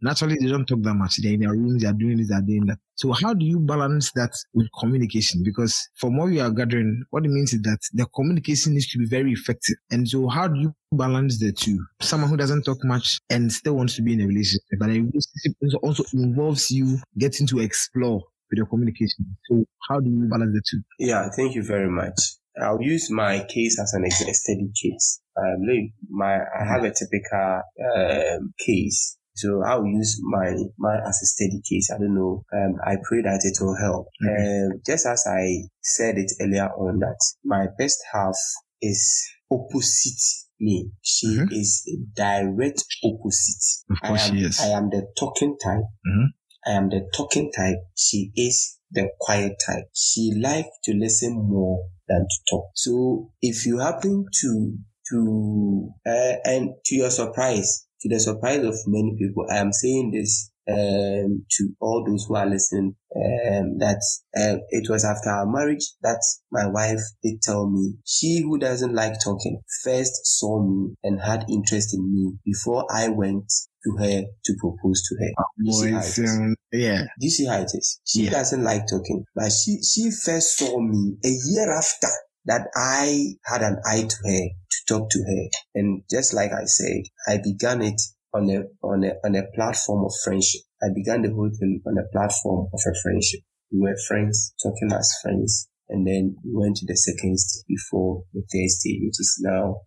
naturally 0.01 0.37
they 0.39 0.47
don't 0.47 0.65
talk 0.65 0.81
that 0.81 0.93
much. 0.95 1.17
They're 1.21 1.33
in 1.33 1.41
their 1.41 1.51
rooms. 1.51 1.81
They 1.81 1.87
are 1.87 1.93
doing 1.93 2.17
this. 2.17 2.29
They 2.29 2.35
are 2.35 2.41
doing 2.41 2.65
that. 2.67 2.77
So 2.97 3.11
how 3.11 3.33
do 3.33 3.45
you 3.45 3.59
balance 3.59 4.11
that 4.13 4.31
with 4.53 4.67
communication? 4.79 5.43
Because 5.43 5.89
from 5.95 6.17
what 6.17 6.29
we 6.29 6.39
are 6.39 6.49
gathering, 6.49 7.03
what 7.09 7.25
it 7.25 7.29
means 7.29 7.53
is 7.53 7.61
that 7.63 7.79
the 7.93 8.05
communication 8.15 8.73
needs 8.73 8.87
to 8.91 8.99
be 8.99 9.05
very 9.05 9.33
effective. 9.33 9.75
And 9.91 10.07
so 10.07 10.29
how 10.29 10.47
do 10.47 10.59
you 10.59 10.73
balance 10.93 11.37
the 11.39 11.51
two? 11.51 11.77
Someone 12.01 12.29
who 12.29 12.37
doesn't 12.37 12.63
talk 12.63 12.77
much 12.85 13.19
and 13.29 13.51
still 13.51 13.75
wants 13.75 13.95
to 13.97 14.01
be 14.01 14.13
in 14.13 14.21
a 14.21 14.27
relationship, 14.27 14.61
but 14.79 14.89
a 14.89 14.93
relationship 14.93 15.77
also 15.83 16.03
involves 16.25 16.71
you 16.71 16.99
getting 17.17 17.47
to 17.47 17.59
explore 17.59 18.21
with 18.49 18.57
your 18.57 18.65
communication. 18.67 19.37
So 19.49 19.63
how 19.89 19.99
do 19.99 20.09
you 20.09 20.27
balance 20.29 20.53
the 20.53 20.61
two? 20.69 20.81
Yeah, 20.99 21.29
thank 21.35 21.55
you 21.55 21.63
very 21.63 21.89
much. 21.89 22.19
I'll 22.61 22.81
use 22.81 23.11
my 23.11 23.45
case 23.49 23.79
as 23.79 23.93
an 23.93 24.05
ex- 24.05 24.21
a 24.21 24.33
steady 24.33 24.69
case. 24.81 25.21
Um, 25.37 25.67
my 26.09 26.35
I 26.35 26.63
have 26.65 26.83
a 26.83 26.93
typical 26.93 27.61
um, 27.93 28.53
case, 28.65 29.17
so 29.35 29.61
I'll 29.67 29.85
use 29.85 30.21
my 30.23 30.55
my 30.77 30.95
as 31.05 31.19
a 31.21 31.25
steady 31.25 31.61
case. 31.69 31.89
I 31.93 31.97
don't 31.97 32.15
know. 32.15 32.45
Um, 32.53 32.75
I 32.85 32.95
pray 33.03 33.21
that 33.23 33.41
it 33.43 33.57
will 33.61 33.75
help. 33.75 34.07
Um, 34.23 34.79
just 34.85 35.05
as 35.05 35.25
I 35.27 35.67
said 35.81 36.17
it 36.17 36.31
earlier 36.41 36.69
on, 36.69 36.99
that 36.99 37.19
my 37.43 37.67
best 37.77 37.97
half 38.13 38.37
is 38.81 39.03
opposite 39.51 40.44
me. 40.59 40.91
She 41.01 41.27
Mhm. 41.27 41.51
is 41.51 41.83
a 41.87 41.97
direct 42.15 42.83
opposite. 43.03 43.85
Of 43.89 43.97
course 44.07 44.21
I 44.21 44.27
am, 44.27 44.35
she 44.35 44.41
is. 44.45 44.59
I 44.59 44.67
am 44.69 44.89
the 44.89 45.07
talking 45.17 45.57
type. 45.61 45.83
Mhm. 46.07 46.27
I 46.67 46.71
am 46.71 46.89
the 46.89 47.07
talking 47.15 47.51
type. 47.51 47.79
She 47.95 48.31
is 48.35 48.79
the 48.91 49.09
quiet 49.19 49.53
type. 49.65 49.89
She 49.93 50.33
likes 50.35 50.69
to 50.85 50.93
listen 50.93 51.33
more 51.35 51.85
than 52.07 52.21
to 52.21 52.37
talk. 52.49 52.71
So 52.75 53.31
if 53.41 53.65
you 53.65 53.79
happen 53.79 54.25
to 54.41 54.77
to 55.11 55.89
uh, 56.07 56.35
and 56.45 56.69
to 56.85 56.95
your 56.95 57.11
surprise, 57.11 57.85
to 58.01 58.09
the 58.09 58.19
surprise 58.19 58.63
of 58.63 58.75
many 58.87 59.15
people, 59.19 59.45
I 59.51 59.57
am 59.57 59.71
saying 59.71 60.11
this 60.11 60.49
um, 60.69 61.45
to 61.51 61.69
all 61.79 62.03
those 62.07 62.25
who 62.25 62.35
are 62.35 62.45
listening 62.47 62.95
um, 63.15 63.77
that 63.79 64.01
uh, 64.37 64.57
it 64.69 64.89
was 64.89 65.05
after 65.05 65.29
our 65.29 65.45
marriage 65.45 65.85
that 66.01 66.21
my 66.51 66.65
wife 66.67 67.01
did 67.23 67.41
tell 67.41 67.69
me 67.69 67.93
she 68.05 68.41
who 68.41 68.57
doesn't 68.57 68.93
like 68.93 69.13
talking 69.23 69.61
first 69.83 70.25
saw 70.25 70.61
me 70.61 70.93
and 71.03 71.21
had 71.21 71.45
interest 71.49 71.93
in 71.93 72.13
me 72.13 72.33
before 72.43 72.85
I 72.91 73.09
went 73.09 73.45
to 73.83 73.95
her 73.99 74.23
to 74.45 74.53
propose 74.59 75.03
to 75.09 75.15
her. 75.19 75.31
You 75.57 75.71
see 75.73 75.91
how 75.91 75.99
it 75.99 76.15
Boys, 76.17 76.37
um, 76.37 76.55
yeah. 76.71 77.01
Do 77.03 77.25
you 77.25 77.29
see 77.29 77.45
how 77.45 77.59
it 77.59 77.71
is? 77.73 77.99
She 78.03 78.23
Yeah. 78.23 78.31
doesn't 78.31 78.63
like 78.63 78.87
talking, 78.87 79.23
but 79.35 79.51
she, 79.51 79.81
she 79.83 80.09
first 80.11 80.57
saw 80.57 80.79
me 80.79 81.17
a 81.23 81.29
year 81.29 81.71
after 81.71 82.07
that 82.45 82.67
I 82.75 83.35
had 83.45 83.61
an 83.61 83.77
eye 83.85 84.03
to 84.03 84.15
her 84.23 84.47
to 84.47 84.77
talk 84.87 85.09
to 85.09 85.19
her. 85.19 85.49
And 85.75 86.03
just 86.09 86.33
like 86.33 86.51
I 86.51 86.65
said, 86.65 87.03
I 87.27 87.37
began 87.43 87.81
it 87.81 88.01
on 88.35 88.49
a, 88.51 88.59
on 88.83 89.03
a, 89.03 89.11
on 89.23 89.35
a 89.35 89.47
platform 89.55 90.03
of 90.03 90.11
friendship. 90.23 90.61
I 90.83 90.87
began 90.93 91.21
the 91.21 91.31
whole 91.33 91.49
thing 91.49 91.81
on 91.87 91.95
a 91.97 92.07
platform 92.11 92.67
of 92.73 92.79
a 92.85 92.93
friendship. 93.01 93.39
We 93.71 93.79
were 93.79 93.95
friends, 94.07 94.53
talking 94.61 94.91
as 94.91 95.09
friends. 95.23 95.69
And 95.87 96.05
then 96.05 96.35
we 96.43 96.51
went 96.53 96.75
to 96.77 96.85
the 96.85 96.97
second 96.97 97.37
stage 97.39 97.63
before 97.67 98.23
the 98.33 98.41
third 98.41 98.69
stage, 98.69 98.99
which 99.05 99.19
is 99.19 99.39
now 99.41 99.77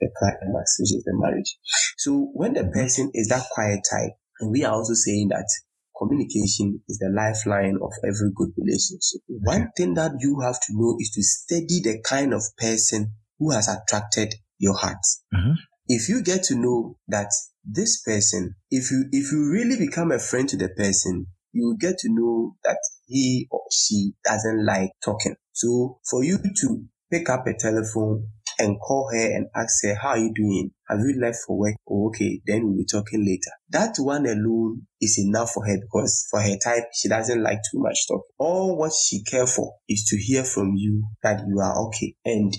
the 0.00 0.08
climax, 0.18 0.76
which 0.80 0.94
is 0.96 1.04
the 1.04 1.14
marriage. 1.14 1.56
So 1.98 2.30
when 2.34 2.54
the 2.54 2.64
person 2.64 3.10
is 3.14 3.28
that 3.28 3.46
quiet 3.52 3.80
type, 3.88 4.12
and 4.40 4.50
we 4.50 4.64
are 4.64 4.72
also 4.74 4.94
saying 4.94 5.28
that 5.28 5.46
communication 5.96 6.80
is 6.88 6.98
the 6.98 7.12
lifeline 7.14 7.78
of 7.80 7.92
every 8.02 8.32
good 8.34 8.50
relationship. 8.56 9.20
One 9.28 9.70
thing 9.76 9.94
that 9.94 10.12
you 10.18 10.40
have 10.42 10.58
to 10.60 10.72
know 10.72 10.96
is 10.98 11.10
to 11.14 11.22
study 11.22 11.80
the 11.82 12.02
kind 12.02 12.34
of 12.34 12.42
person 12.58 13.12
who 13.38 13.52
has 13.52 13.68
attracted 13.68 14.34
your 14.58 14.74
heart. 14.76 15.04
Mhm. 15.32 15.54
If 15.86 16.08
you 16.08 16.22
get 16.22 16.42
to 16.44 16.56
know 16.56 16.96
that 17.08 17.30
this 17.64 18.02
person, 18.02 18.54
if 18.70 18.90
you 18.90 19.06
if 19.12 19.32
you 19.32 19.50
really 19.50 19.76
become 19.76 20.12
a 20.12 20.18
friend 20.18 20.48
to 20.48 20.56
the 20.56 20.68
person, 20.68 21.26
you 21.52 21.66
will 21.66 21.76
get 21.76 21.98
to 21.98 22.08
know 22.10 22.56
that 22.64 22.78
he 23.06 23.46
or 23.50 23.62
she 23.70 24.12
doesn't 24.24 24.64
like 24.64 24.90
talking. 25.04 25.36
So 25.52 25.98
for 26.08 26.24
you 26.24 26.38
to 26.38 26.84
pick 27.10 27.28
up 27.28 27.46
a 27.46 27.54
telephone 27.58 28.26
and 28.58 28.78
call 28.80 29.08
her 29.12 29.36
and 29.36 29.46
ask 29.54 29.84
her, 29.84 29.94
how 29.94 30.10
are 30.10 30.18
you 30.18 30.32
doing? 30.34 30.70
Have 30.88 30.98
you 31.00 31.18
left 31.20 31.38
for 31.46 31.58
work? 31.58 31.74
Oh, 31.88 32.08
okay, 32.08 32.40
then 32.46 32.66
we'll 32.66 32.78
be 32.78 32.86
talking 32.90 33.24
later. 33.24 33.50
That 33.70 33.96
one 33.98 34.26
alone 34.26 34.82
is 35.00 35.18
enough 35.18 35.50
for 35.52 35.66
her 35.66 35.76
because 35.80 36.26
for 36.30 36.40
her 36.40 36.56
type, 36.62 36.84
she 36.92 37.08
doesn't 37.08 37.42
like 37.42 37.58
too 37.70 37.80
much 37.80 38.06
talk. 38.08 38.22
All 38.38 38.76
what 38.76 38.92
she 38.92 39.22
care 39.24 39.46
for 39.46 39.74
is 39.88 40.04
to 40.10 40.16
hear 40.16 40.44
from 40.44 40.74
you 40.76 41.04
that 41.22 41.40
you 41.46 41.60
are 41.60 41.86
okay. 41.86 42.14
And 42.24 42.54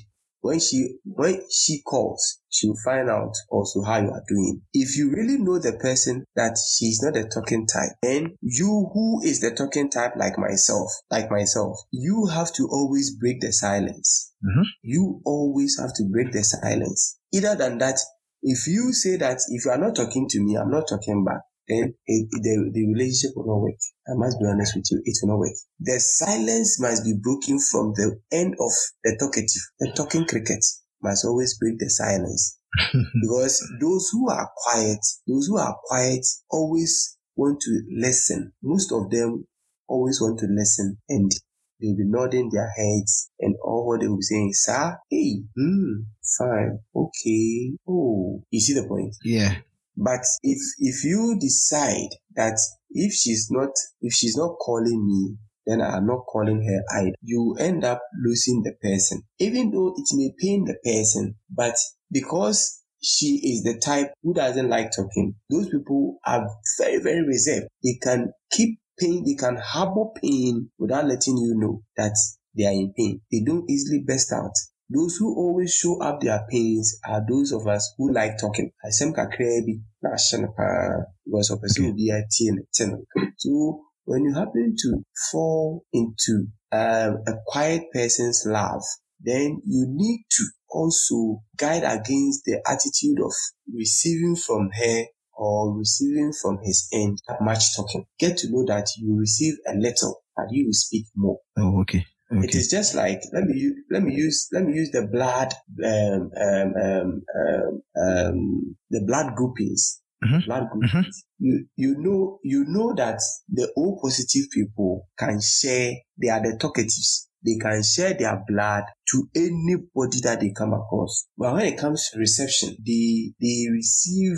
when 0.46 0.60
she 0.60 1.00
when 1.06 1.42
she 1.50 1.82
calls, 1.82 2.40
she 2.50 2.68
will 2.68 2.78
find 2.86 3.10
out 3.10 3.34
also 3.50 3.82
how 3.82 3.98
you 3.98 4.12
are 4.12 4.24
doing. 4.28 4.62
If 4.74 4.96
you 4.96 5.10
really 5.10 5.40
know 5.40 5.58
the 5.58 5.74
person 5.74 6.24
that 6.36 6.56
she's 6.78 7.02
not 7.02 7.18
a 7.18 7.28
talking 7.28 7.66
type, 7.66 7.94
then 8.04 8.38
you 8.42 8.92
who 8.94 9.24
is 9.24 9.42
the 9.42 9.56
talking 9.56 9.90
type 9.90 10.16
like 10.16 10.38
myself, 10.38 10.92
like 11.10 11.32
myself, 11.32 11.80
you 11.90 12.28
have 12.28 12.54
to 12.54 12.68
always 12.72 13.16
break 13.16 13.42
the 13.42 13.52
silence. 13.52 14.34
Mhm. 14.46 14.66
You 14.84 15.20
always 15.26 15.80
have 15.80 15.96
to 15.96 16.04
break 16.12 16.32
the 16.32 16.44
silence. 16.44 17.18
Either 17.34 17.56
than 17.56 17.80
that, 17.80 18.00
if 18.44 18.68
you 18.68 18.94
say 18.94 19.18
that 19.18 19.40
if 19.50 19.66
you 19.66 19.72
are 19.72 19.80
not 19.80 19.96
talking 19.96 20.28
to 20.30 20.40
me, 20.44 20.58
I'm 20.58 20.70
not 20.70 20.88
talking 20.88 21.26
back, 21.26 21.42
then 21.68 21.94
it, 22.06 22.28
the, 22.32 22.72
the 22.74 22.88
relationship 22.88 23.32
will 23.36 23.48
not 23.48 23.62
work. 23.62 23.80
I 24.08 24.14
must 24.16 24.40
be 24.40 24.46
honest 24.46 24.76
with 24.76 24.86
you, 24.92 25.02
it 25.04 25.18
will 25.22 25.34
not 25.34 25.40
work. 25.40 25.58
The 25.80 26.00
silence 26.00 26.80
must 26.80 27.04
be 27.04 27.14
broken 27.22 27.60
from 27.60 27.94
the 27.96 28.20
end 28.32 28.54
of 28.60 28.72
the 29.04 29.18
talkative. 29.20 29.64
The 29.80 29.92
talking 29.96 30.26
cricket 30.26 30.64
must 31.02 31.26
always 31.26 31.58
break 31.58 31.80
the 31.80 31.90
silence. 31.90 32.60
because 33.22 33.64
those 33.80 34.10
who 34.12 34.30
are 34.30 34.50
quiet, 34.56 35.00
those 35.28 35.48
who 35.48 35.58
are 35.58 35.76
quiet 35.86 36.26
always 36.50 37.18
want 37.36 37.60
to 37.62 37.82
listen. 37.90 38.54
Most 38.62 38.92
of 38.92 39.10
them 39.10 39.48
always 39.88 40.20
want 40.22 40.40
to 40.40 40.48
listen 40.48 40.98
and 41.10 41.32
they'll 41.80 41.96
be 41.96 42.04
nodding 42.06 42.50
their 42.52 42.70
heads 42.76 43.32
and 43.40 43.56
all 43.64 43.88
what 43.88 44.02
they 44.02 44.08
will 44.08 44.18
be 44.18 44.24
saying, 44.24 44.52
sir, 44.54 44.98
hey, 45.10 45.44
hmm, 45.56 46.02
fine, 46.38 46.80
okay, 46.96 47.74
oh, 47.88 48.44
you 48.50 48.60
see 48.60 48.74
the 48.74 48.88
point? 48.88 49.16
Yeah. 49.24 49.56
But 49.98 50.26
if 50.44 50.60
if 50.80 51.04
you 51.04 51.38
decide 51.40 52.10
that 52.36 52.60
if 52.92 53.14
she's 53.14 53.48
not 53.50 53.70
if 54.02 54.14
she's 54.14 54.36
not 54.36 54.58
calling 54.60 55.08
me, 55.08 55.38
then 55.66 55.82
I'm 55.82 56.06
not 56.06 56.26
calling 56.28 56.64
her 56.64 57.00
either, 57.00 57.16
you 57.22 57.56
end 57.60 57.84
up 57.84 58.02
losing 58.24 58.64
the 58.64 58.74
person. 58.82 59.24
Even 59.40 59.72
though 59.72 59.94
it 59.98 60.08
may 60.14 60.32
pain 60.40 60.66
the 60.66 60.76
person, 60.84 61.36
but 61.50 61.76
because 62.12 62.84
she 63.02 63.40
is 63.44 63.64
the 63.64 63.80
type 63.80 64.12
who 64.24 64.34
doesn't 64.34 64.70
like 64.70 64.92
talking, 64.96 65.36
those 65.50 65.70
people 65.70 66.20
are 66.26 66.48
very, 66.80 67.00
very 67.02 67.26
reserved. 67.26 67.68
They 67.84 67.98
can 68.02 68.32
keep 68.52 68.80
pain, 69.00 69.24
they 69.26 69.36
can 69.36 69.58
harbor 69.58 70.10
pain 70.22 70.70
without 70.78 71.06
letting 71.06 71.38
you 71.38 71.56
know 71.56 71.84
that 71.98 72.16
they 72.58 72.66
are 72.66 72.72
in 72.72 72.94
pain. 72.96 73.22
They 73.32 73.42
don't 73.46 73.70
easily 73.70 74.04
burst 74.06 74.32
out. 74.32 74.54
Those 74.90 75.18
who 75.18 75.36
always 75.36 75.74
show 75.74 76.00
up 76.00 76.22
their 76.22 76.46
pains 76.50 77.00
are 77.08 77.26
those 77.28 77.52
of 77.52 77.66
us 77.68 77.94
who 77.98 78.14
like 78.14 78.38
talking. 78.38 78.72
Asɛm 78.86 79.14
kakra 79.14 79.66
bi 79.66 79.82
na 80.02 80.10
ahyɛ 80.16 80.42
no 80.42 80.48
paa 80.56 81.06
because 81.26 81.50
ɔpɛ 81.50 81.68
sɛ 81.74 81.90
obi 81.90 82.12
te 82.30 82.86
no. 82.86 83.04
So 83.38 83.82
when 84.06 84.24
you 84.26 84.34
happen 84.34 84.76
to 84.78 85.04
fall 85.32 85.84
into 85.92 86.48
um, 86.72 87.24
a 87.26 87.34
quiet 87.48 87.84
person's 87.92 88.44
love, 88.46 88.84
then 89.20 89.60
you 89.66 89.88
need 89.90 90.26
to 90.30 90.44
also 90.70 91.42
guide 91.58 91.84
against 91.84 92.44
the 92.46 92.62
attitude 92.68 93.20
of 93.24 93.34
receiving 93.74 94.36
from 94.36 94.70
her 94.72 95.06
or 95.34 95.76
receiving 95.78 96.32
from 96.32 96.60
his 96.64 96.88
end 96.94 97.18
much 97.42 97.76
talking. 97.76 98.06
Get 98.20 98.38
to 98.38 98.52
know 98.52 98.66
that 98.68 98.88
you 98.98 99.18
receive 99.18 99.56
a 99.68 99.76
little, 99.76 100.22
but 100.36 100.46
you 100.52 100.66
will 100.68 100.74
speak 100.74 101.06
more. 101.16 101.40
Oh, 101.58 101.82
okay. 101.82 102.06
It 102.32 102.38
Okay. 102.50 102.58
is 102.60 102.70
just 102.70 102.96
like 102.96 103.22
let 103.34 103.44
me 103.46 103.72
let 103.92 104.02
me 104.04 104.14
use 104.16 104.48
let 104.52 104.64
me 104.66 104.74
use 104.74 104.92
the 104.92 105.08
blood 105.08 105.54
um 105.84 106.32
um 106.36 106.74
um 106.76 107.22
um, 107.40 107.82
um 107.96 108.76
the 108.90 109.04
blood 109.06 109.36
groupings. 109.36 110.02
Mhm. 110.24 110.46
Blood 110.46 110.70
groupings. 110.72 111.26
You 111.40 111.68
you 111.76 111.96
know 112.00 112.40
you 112.44 112.66
know 112.68 112.94
that 112.96 113.20
the 113.50 113.72
O 113.78 114.00
positive 114.02 114.50
people 114.52 115.08
can 115.18 115.40
share. 115.40 115.94
They 116.22 116.30
are 116.30 116.42
the 116.42 116.58
talkatives. 116.58 117.28
They 117.46 117.58
can 117.62 117.84
share 117.84 118.16
their 118.16 118.44
blood 118.48 118.84
to 119.12 119.30
anybody 119.36 120.20
that 120.24 120.40
they 120.42 120.52
come 120.52 120.74
across. 120.74 121.28
But 121.38 121.54
when 121.54 121.66
it 121.66 121.78
comes 121.78 122.10
to 122.10 122.20
reception, 122.20 122.76
they 122.86 123.34
they 123.40 123.68
receive 123.72 124.38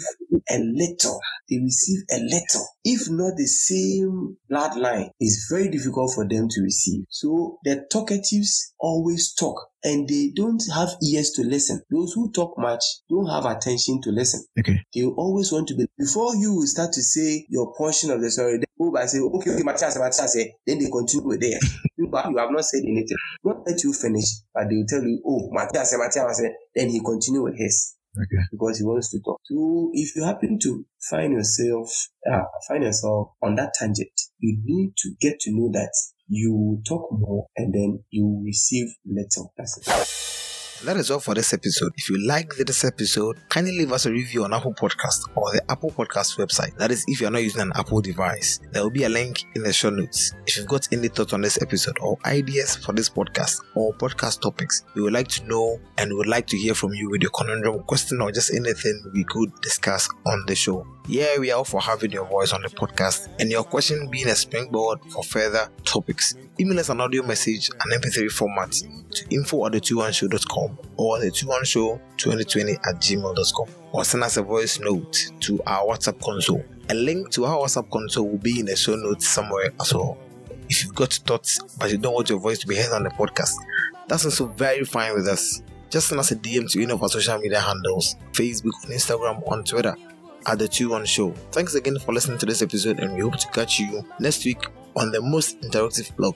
a 0.49 0.60
little. 0.60 1.19
They 1.49 1.58
receive 1.60 1.99
a 2.12 2.19
little. 2.19 2.67
If 2.84 3.10
not 3.10 3.36
the 3.38 3.47
same 3.47 4.38
bloodline, 4.51 5.10
it's 5.19 5.47
very 5.51 5.69
difficult 5.69 6.12
for 6.13 6.27
them 6.27 6.47
to 6.49 6.62
receive. 6.62 7.06
So 7.10 7.58
the 7.63 7.86
talkatives 7.93 8.71
always 8.80 9.34
talk 9.34 9.69
and 9.84 10.08
they 10.08 10.32
don't 10.36 10.62
have 10.73 10.89
ears 11.01 11.32
to 11.32 11.43
listen. 11.43 11.82
Those 11.89 12.13
who 12.13 12.32
talk 12.32 12.56
much 12.58 12.84
don't 13.10 13.27
have 13.27 13.45
attention 13.45 14.01
to 14.03 14.10
listen. 14.12 14.43
Okay. 14.60 14.82
They 14.93 15.03
always 15.03 15.51
want 15.51 15.67
to 15.69 15.75
be 15.75 15.88
before 15.97 16.36
you 16.36 16.56
will 16.56 16.67
start 16.67 16.93
to 16.93 17.01
say 17.01 17.45
your 17.49 17.73
portion 17.73 18.12
of 18.12 18.21
the 18.21 18.30
story. 18.30 18.58
They 18.58 18.65
go 18.77 18.91
by 18.91 19.06
say, 19.06 19.19
okay, 19.19 19.51
okay, 19.51 19.63
Matthias, 19.63 19.97
Matthias, 19.97 20.36
eh," 20.38 20.47
then 20.65 20.80
they 20.80 20.89
continue 20.89 21.27
with. 21.27 21.41
But 22.10 22.25
you 22.32 22.38
have 22.38 22.51
not 22.51 22.65
said 22.65 22.84
anything. 22.84 23.17
Not 23.43 23.65
let 23.65 23.84
you 23.84 23.93
finish, 23.93 24.25
but 24.58 24.70
they 24.70 24.76
will 24.76 24.89
tell 24.89 25.04
you, 25.04 25.22
oh, 25.24 25.50
Matthias, 25.52 25.93
Matthias, 25.98 26.41
eh," 26.43 26.50
then 26.74 26.89
he 26.89 27.00
continue 27.00 27.43
with 27.43 27.58
his 27.58 27.93
Okay. 28.17 28.41
because 28.52 28.80
he 28.80 28.84
wants 28.84 29.12
to 29.12 29.20
talk. 29.20 29.39
So 29.46 29.91
if 29.93 30.15
you 30.15 30.24
happen 30.24 30.58
to 30.63 30.86
find 31.10 31.34
yourself 31.34 31.91
uh, 32.26 32.46
find 32.67 32.84
yourself 32.84 33.34
on 33.43 33.54
that 33.56 33.74
tangent, 33.76 34.10
you 34.39 34.58
need 34.63 34.93
to 34.98 35.13
get 35.22 35.39
to 35.41 35.52
know 35.52 35.70
that 35.74 35.93
you 36.28 36.82
talk 36.88 37.10
more 37.12 37.46
and 37.56 37.72
then 37.72 38.04
you 38.10 38.41
receive 38.43 38.88
little. 39.06 39.54
That's 39.56 39.78
it. 39.78 40.57
That 40.84 40.98
is 40.98 41.10
all 41.10 41.20
for 41.20 41.34
this 41.34 41.54
episode. 41.54 41.92
If 41.98 42.10
you 42.10 42.26
liked 42.28 42.54
this 42.66 42.86
episode, 42.86 43.40
kindly 43.50 43.80
leave 43.80 43.92
us 43.92 44.06
a 44.06 44.12
review 44.12 44.44
on 44.44 44.54
Apple 44.54 44.74
Podcast 44.76 45.28
or 45.36 45.52
the 45.52 45.62
Apple 45.70 45.90
Podcast 45.90 46.38
website. 46.38 46.78
That 46.78 46.92
is, 46.92 47.04
if 47.08 47.20
you're 47.20 47.32
not 47.32 47.42
using 47.42 47.62
an 47.62 47.72
Apple 47.76 48.00
device, 48.00 48.60
there 48.72 48.84
will 48.84 48.92
be 48.92 49.04
a 49.04 49.10
link 49.10 49.44
in 49.56 49.63
the 49.63 49.74
show 49.74 49.90
notes. 49.90 50.34
If 50.46 50.56
you've 50.56 50.68
got 50.68 50.88
any 50.92 51.08
thoughts 51.08 51.34
on 51.34 51.42
this 51.42 51.62
episode 51.62 51.98
or 52.00 52.18
ideas 52.26 52.76
for 52.76 52.94
this 52.94 53.10
podcast 53.10 53.60
or 53.76 53.94
podcast 53.96 54.42
topics 54.42 54.84
we 54.94 55.02
would 55.02 55.13
like 55.13 55.28
to 55.30 55.44
know 55.46 55.80
and 55.98 56.13
would 56.13 56.28
like 56.28 56.48
to 56.48 56.58
hear 56.58 56.76
from 56.76 56.94
you 56.94 57.10
with 57.10 57.22
your 57.22 57.32
conundrum 57.32 57.84
question 57.84 58.22
or 58.22 58.32
just 58.32 58.54
anything 58.54 59.04
we 59.13 59.24
could 59.24 59.52
discuss 59.62 60.08
on 60.26 60.44
the 60.48 60.56
show. 60.56 60.86
Yeah, 61.10 61.39
we 61.39 61.52
are 61.54 61.60
all 61.60 61.63
for 61.63 61.80
having 61.80 62.12
your 62.12 62.26
voice 62.26 62.52
on 62.52 62.63
the 62.63 62.67
podcast 62.67 63.30
and 63.39 63.50
your 63.50 63.63
question 63.63 64.10
being 64.10 64.28
a 64.28 64.36
springboard 64.36 65.00
for 65.10 65.24
further 65.24 65.70
topics. 65.86 66.36
Email 66.60 66.82
us 66.82 66.89
an 66.89 67.00
audio 67.00 67.24
message 67.24 67.70
and 67.70 68.04
MP3 68.04 68.30
format 68.30 68.74
to 68.74 69.26
info 69.34 69.65
at 69.65 69.72
the21show.com 69.72 70.78
or 70.98 71.20
the 71.20 71.32
21show 71.32 71.98
2020 72.17 72.74
at 72.74 72.96
gmail.com 72.96 73.67
or 73.93 74.04
send 74.04 74.26
us 74.26 74.36
a 74.36 74.41
voice 74.41 74.82
note 74.82 75.32
to 75.39 75.62
our 75.65 75.86
WhatsApp 75.86 76.22
console. 76.22 76.62
A 76.89 76.93
link 76.93 77.32
to 77.32 77.46
our 77.46 77.56
WhatsApp 77.63 77.89
console 77.89 78.28
will 78.28 78.38
be 78.38 78.60
in 78.60 78.65
the 78.65 78.76
show 78.76 78.96
notes 78.96 79.30
somewhere 79.30 79.72
as 79.80 79.93
well. 79.93 80.17
If 80.67 80.84
you've 80.84 80.96
got 80.96 81.13
thoughts 81.13 81.58
but 81.80 81.89
you 81.89 81.98
don't 82.00 82.15
want 82.15 82.30
your 82.30 82.39
voice 82.39 82.60
to 82.60 82.67
be 82.67 82.76
heard 82.76 82.91
on 82.91 83.04
the 83.04 83.12
podcast, 83.12 83.54
that's 84.10 84.26
also 84.26 84.48
very 84.48 84.84
fine 84.84 85.13
with 85.13 85.30
us. 85.30 85.63
Just 85.89 86.10
send 86.10 86.20
us 86.20 86.32
a 86.32 86.36
DM 86.36 86.70
to 86.70 86.84
any 86.84 86.91
of 86.91 87.02
our 87.02 87.08
social 87.08 87.38
media 87.39 87.62
handles 87.62 88.17
Facebook, 88.34 88.74
Instagram, 88.88 89.50
on 89.50 89.63
Twitter 89.63 89.96
at 90.47 90.60
the 90.60 90.67
21 90.67 91.05
Show. 91.05 91.31
Thanks 91.51 91.75
again 91.75 91.99
for 91.99 92.13
listening 92.13 92.38
to 92.39 92.45
this 92.45 92.62
episode, 92.62 92.99
and 92.99 93.13
we 93.13 93.21
hope 93.21 93.38
to 93.38 93.47
catch 93.49 93.79
you 93.79 94.03
next 94.19 94.45
week 94.45 94.63
on 94.95 95.12
the 95.12 95.21
most 95.21 95.62
interactive 95.62 96.15
blog. 96.15 96.35